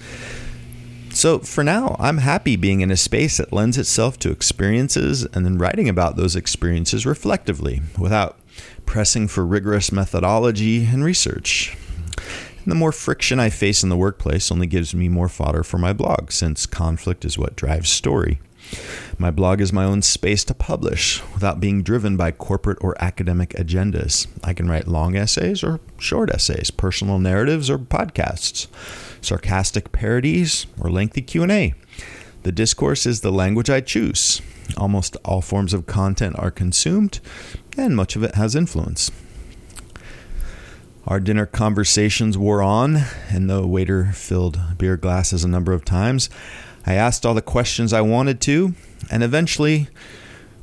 So 1.10 1.40
for 1.40 1.62
now, 1.62 1.96
I'm 1.98 2.18
happy 2.18 2.56
being 2.56 2.80
in 2.80 2.90
a 2.90 2.96
space 2.96 3.36
that 3.36 3.52
lends 3.52 3.76
itself 3.76 4.18
to 4.20 4.30
experiences 4.30 5.24
and 5.26 5.44
then 5.44 5.58
writing 5.58 5.88
about 5.88 6.16
those 6.16 6.34
experiences 6.34 7.04
reflectively 7.04 7.82
without 7.98 8.38
pressing 8.86 9.28
for 9.28 9.44
rigorous 9.44 9.92
methodology 9.92 10.86
and 10.86 11.04
research. 11.04 11.76
And 12.16 12.70
the 12.70 12.76
more 12.76 12.92
friction 12.92 13.40
I 13.40 13.50
face 13.50 13.82
in 13.82 13.88
the 13.88 13.96
workplace 13.96 14.50
only 14.50 14.66
gives 14.66 14.94
me 14.94 15.08
more 15.08 15.28
fodder 15.28 15.62
for 15.62 15.78
my 15.78 15.92
blog, 15.92 16.30
since 16.30 16.64
conflict 16.64 17.24
is 17.24 17.36
what 17.36 17.56
drives 17.56 17.90
story. 17.90 18.40
My 19.18 19.30
blog 19.30 19.60
is 19.60 19.72
my 19.72 19.84
own 19.84 20.02
space 20.02 20.44
to 20.44 20.54
publish 20.54 21.22
without 21.32 21.60
being 21.60 21.82
driven 21.82 22.16
by 22.16 22.30
corporate 22.32 22.78
or 22.80 23.00
academic 23.02 23.50
agendas. 23.50 24.26
I 24.42 24.54
can 24.54 24.68
write 24.68 24.88
long 24.88 25.16
essays 25.16 25.62
or 25.62 25.80
short 25.98 26.30
essays, 26.30 26.70
personal 26.70 27.18
narratives 27.18 27.70
or 27.70 27.78
podcasts, 27.78 28.66
sarcastic 29.20 29.92
parodies 29.92 30.66
or 30.80 30.90
lengthy 30.90 31.22
Q&A. 31.22 31.74
The 32.42 32.52
discourse 32.52 33.06
is 33.06 33.20
the 33.20 33.30
language 33.30 33.70
I 33.70 33.80
choose. 33.80 34.42
Almost 34.76 35.16
all 35.24 35.40
forms 35.40 35.74
of 35.74 35.86
content 35.86 36.36
are 36.38 36.50
consumed, 36.50 37.20
and 37.76 37.94
much 37.94 38.16
of 38.16 38.22
it 38.22 38.34
has 38.34 38.56
influence. 38.56 39.10
Our 41.06 41.20
dinner 41.20 41.46
conversations 41.46 42.38
wore 42.38 42.62
on, 42.62 42.96
and 43.28 43.50
the 43.50 43.66
waiter 43.66 44.12
filled 44.12 44.78
beer 44.78 44.96
glasses 44.96 45.44
a 45.44 45.48
number 45.48 45.72
of 45.72 45.84
times. 45.84 46.30
I 46.84 46.94
asked 46.94 47.24
all 47.24 47.34
the 47.34 47.42
questions 47.42 47.92
I 47.92 48.00
wanted 48.00 48.40
to, 48.42 48.74
and 49.10 49.22
eventually 49.22 49.88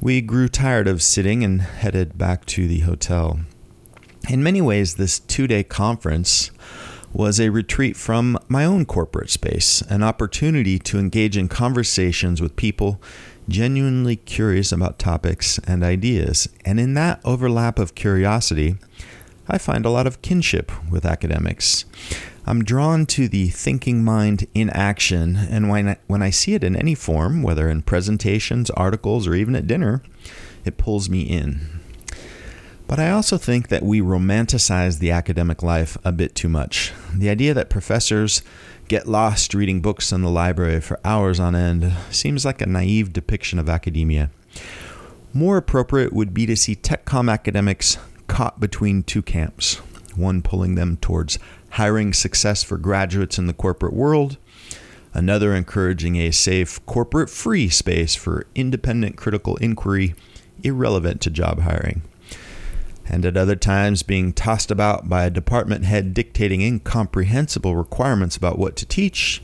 we 0.01 0.21
grew 0.21 0.47
tired 0.47 0.87
of 0.87 1.01
sitting 1.01 1.43
and 1.43 1.61
headed 1.61 2.17
back 2.17 2.45
to 2.47 2.67
the 2.67 2.79
hotel. 2.79 3.39
In 4.29 4.43
many 4.43 4.61
ways, 4.61 4.95
this 4.95 5.19
two 5.19 5.47
day 5.47 5.63
conference 5.63 6.51
was 7.11 7.39
a 7.39 7.49
retreat 7.49 7.95
from 7.95 8.37
my 8.47 8.65
own 8.65 8.85
corporate 8.85 9.29
space, 9.29 9.81
an 9.89 10.03
opportunity 10.03 10.77
to 10.77 10.99
engage 10.99 11.35
in 11.37 11.47
conversations 11.47 12.41
with 12.41 12.55
people 12.55 13.01
genuinely 13.47 14.15
curious 14.15 14.71
about 14.71 14.99
topics 14.99 15.57
and 15.59 15.83
ideas. 15.83 16.47
And 16.65 16.79
in 16.79 16.93
that 16.93 17.19
overlap 17.25 17.79
of 17.79 17.95
curiosity, 17.95 18.75
I 19.47 19.57
find 19.57 19.85
a 19.85 19.89
lot 19.89 20.05
of 20.05 20.21
kinship 20.21 20.71
with 20.91 21.05
academics. 21.05 21.85
I'm 22.49 22.63
drawn 22.63 23.05
to 23.05 23.27
the 23.27 23.49
thinking 23.49 24.03
mind 24.03 24.47
in 24.55 24.71
action, 24.71 25.35
and 25.35 25.69
when 25.69 25.89
I, 25.89 25.97
when 26.07 26.23
I 26.23 26.31
see 26.31 26.55
it 26.55 26.63
in 26.63 26.75
any 26.75 26.95
form, 26.95 27.43
whether 27.43 27.69
in 27.69 27.83
presentations, 27.83 28.71
articles, 28.71 29.27
or 29.27 29.35
even 29.35 29.55
at 29.55 29.67
dinner, 29.67 30.01
it 30.65 30.79
pulls 30.79 31.11
me 31.11 31.21
in. 31.21 31.79
But 32.87 32.99
I 32.99 33.11
also 33.11 33.37
think 33.37 33.67
that 33.67 33.83
we 33.83 34.01
romanticize 34.01 34.97
the 34.97 35.11
academic 35.11 35.61
life 35.61 35.95
a 36.03 36.11
bit 36.11 36.33
too 36.33 36.49
much. 36.49 36.91
The 37.13 37.29
idea 37.29 37.53
that 37.53 37.69
professors 37.69 38.41
get 38.87 39.07
lost 39.07 39.53
reading 39.53 39.79
books 39.79 40.11
in 40.11 40.23
the 40.23 40.31
library 40.31 40.81
for 40.81 40.99
hours 41.05 41.39
on 41.39 41.53
end 41.53 41.93
seems 42.09 42.45
like 42.45 42.63
a 42.63 42.65
naive 42.65 43.13
depiction 43.13 43.59
of 43.59 43.69
academia. 43.69 44.31
More 45.35 45.57
appropriate 45.57 46.13
would 46.13 46.33
be 46.33 46.47
to 46.47 46.57
see 46.57 46.75
TechCom 46.75 47.31
academics 47.31 47.99
caught 48.25 48.59
between 48.59 49.03
two 49.03 49.21
camps, 49.21 49.75
one 50.15 50.41
pulling 50.41 50.73
them 50.73 50.97
towards 50.97 51.37
hiring 51.71 52.13
success 52.13 52.63
for 52.63 52.77
graduates 52.77 53.37
in 53.37 53.47
the 53.47 53.53
corporate 53.53 53.93
world, 53.93 54.37
another 55.13 55.53
encouraging 55.55 56.15
a 56.15 56.31
safe, 56.31 56.83
corporate 56.85 57.29
free 57.29 57.69
space 57.69 58.15
for 58.15 58.45
independent 58.55 59.17
critical 59.17 59.55
inquiry 59.57 60.15
irrelevant 60.63 61.21
to 61.21 61.29
job 61.29 61.61
hiring. 61.61 62.01
And 63.05 63.25
at 63.25 63.37
other 63.37 63.55
times, 63.55 64.03
being 64.03 64.33
tossed 64.33 64.69
about 64.69 65.09
by 65.09 65.25
a 65.25 65.31
department 65.31 65.85
head 65.85 66.13
dictating 66.13 66.61
incomprehensible 66.61 67.75
requirements 67.75 68.37
about 68.37 68.59
what 68.59 68.75
to 68.77 68.85
teach, 68.85 69.41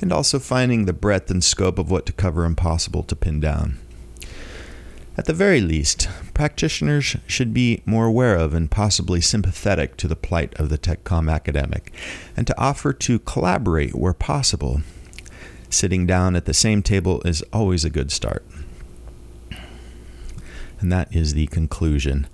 and 0.00 0.10
also 0.10 0.38
finding 0.38 0.86
the 0.86 0.92
breadth 0.92 1.30
and 1.30 1.44
scope 1.44 1.78
of 1.78 1.90
what 1.90 2.06
to 2.06 2.12
cover 2.12 2.44
impossible 2.44 3.02
to 3.02 3.14
pin 3.14 3.40
down. 3.40 3.78
At 5.16 5.26
the 5.26 5.32
very 5.32 5.60
least, 5.60 6.08
practitioners 6.34 7.16
should 7.26 7.54
be 7.54 7.82
more 7.86 8.06
aware 8.06 8.34
of 8.36 8.52
and 8.52 8.70
possibly 8.70 9.20
sympathetic 9.20 9.96
to 9.98 10.08
the 10.08 10.16
plight 10.16 10.52
of 10.54 10.70
the 10.70 10.78
TechCom 10.78 11.32
academic, 11.32 11.92
and 12.36 12.46
to 12.48 12.60
offer 12.60 12.92
to 12.92 13.20
collaborate 13.20 13.94
where 13.94 14.12
possible. 14.12 14.82
Sitting 15.70 16.06
down 16.06 16.34
at 16.34 16.46
the 16.46 16.54
same 16.54 16.82
table 16.82 17.22
is 17.22 17.42
always 17.52 17.84
a 17.84 17.90
good 17.90 18.10
start. 18.10 18.44
And 20.80 20.90
that 20.92 21.14
is 21.14 21.34
the 21.34 21.46
conclusion. 21.46 22.26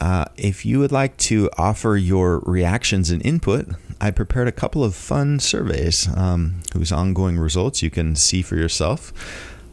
Uh, 0.00 0.24
if 0.38 0.64
you 0.64 0.78
would 0.78 0.92
like 0.92 1.18
to 1.18 1.50
offer 1.58 1.96
your 1.96 2.38
reactions 2.40 3.10
and 3.10 3.24
input, 3.24 3.68
I 4.00 4.10
prepared 4.10 4.48
a 4.48 4.52
couple 4.52 4.82
of 4.82 4.94
fun 4.94 5.38
surveys 5.38 6.08
um, 6.16 6.62
whose 6.72 6.90
ongoing 6.90 7.38
results 7.38 7.82
you 7.82 7.90
can 7.90 8.16
see 8.16 8.40
for 8.40 8.56
yourself. 8.56 9.12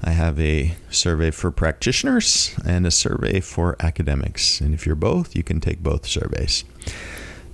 I 0.04 0.12
have 0.12 0.40
a 0.40 0.76
survey 0.90 1.32
for 1.32 1.52
practitioners 1.52 2.56
and 2.66 2.86
a 2.86 2.92
survey 2.92 3.40
for 3.40 3.76
academics. 3.80 4.62
And 4.62 4.74
if 4.74 4.86
you're 4.86 4.96
both, 4.96 5.36
you 5.36 5.44
can 5.44 5.60
take 5.60 5.82
both 5.82 6.06
surveys. 6.06 6.64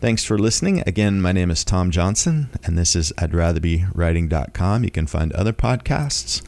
Thanks 0.02 0.26
for 0.26 0.38
listening. 0.38 0.84
Again, 0.86 1.22
my 1.22 1.32
name 1.32 1.50
is 1.50 1.64
Tom 1.64 1.90
Johnson, 1.90 2.50
and 2.66 2.78
this 2.78 2.94
is 2.94 3.14
I'd 3.18 3.34
Rather 3.34 3.62
Be 3.62 3.86
Writing.com. 3.94 4.84
You 4.84 4.92
can 4.92 5.08
find 5.08 5.32
other 5.32 5.54
podcasts 5.54 6.42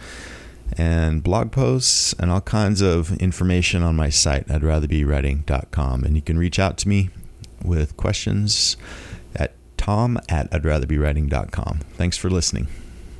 and 0.77 1.23
blog 1.23 1.53
posts 1.53 2.13
and 2.19 2.29
all 2.29 2.41
kinds 2.41 2.81
of 2.81 3.15
information 3.17 3.81
on 3.81 3.95
my 3.95 4.09
site, 4.09 4.51
I'd 4.51 4.63
Rather 4.63 4.87
Be 4.87 5.05
Writing.com. 5.05 6.03
And 6.03 6.17
you 6.17 6.21
can 6.21 6.37
reach 6.37 6.59
out 6.59 6.77
to 6.79 6.89
me 6.89 7.09
with 7.63 7.95
questions 7.95 8.75
at 9.35 9.53
tom 9.77 10.19
at 10.27 10.53
I'd 10.53 10.65
Rather 10.65 10.85
Be 10.85 10.97
Writing.com. 10.97 11.79
Thanks 11.93 12.17
for 12.17 12.29
listening. 12.29 12.67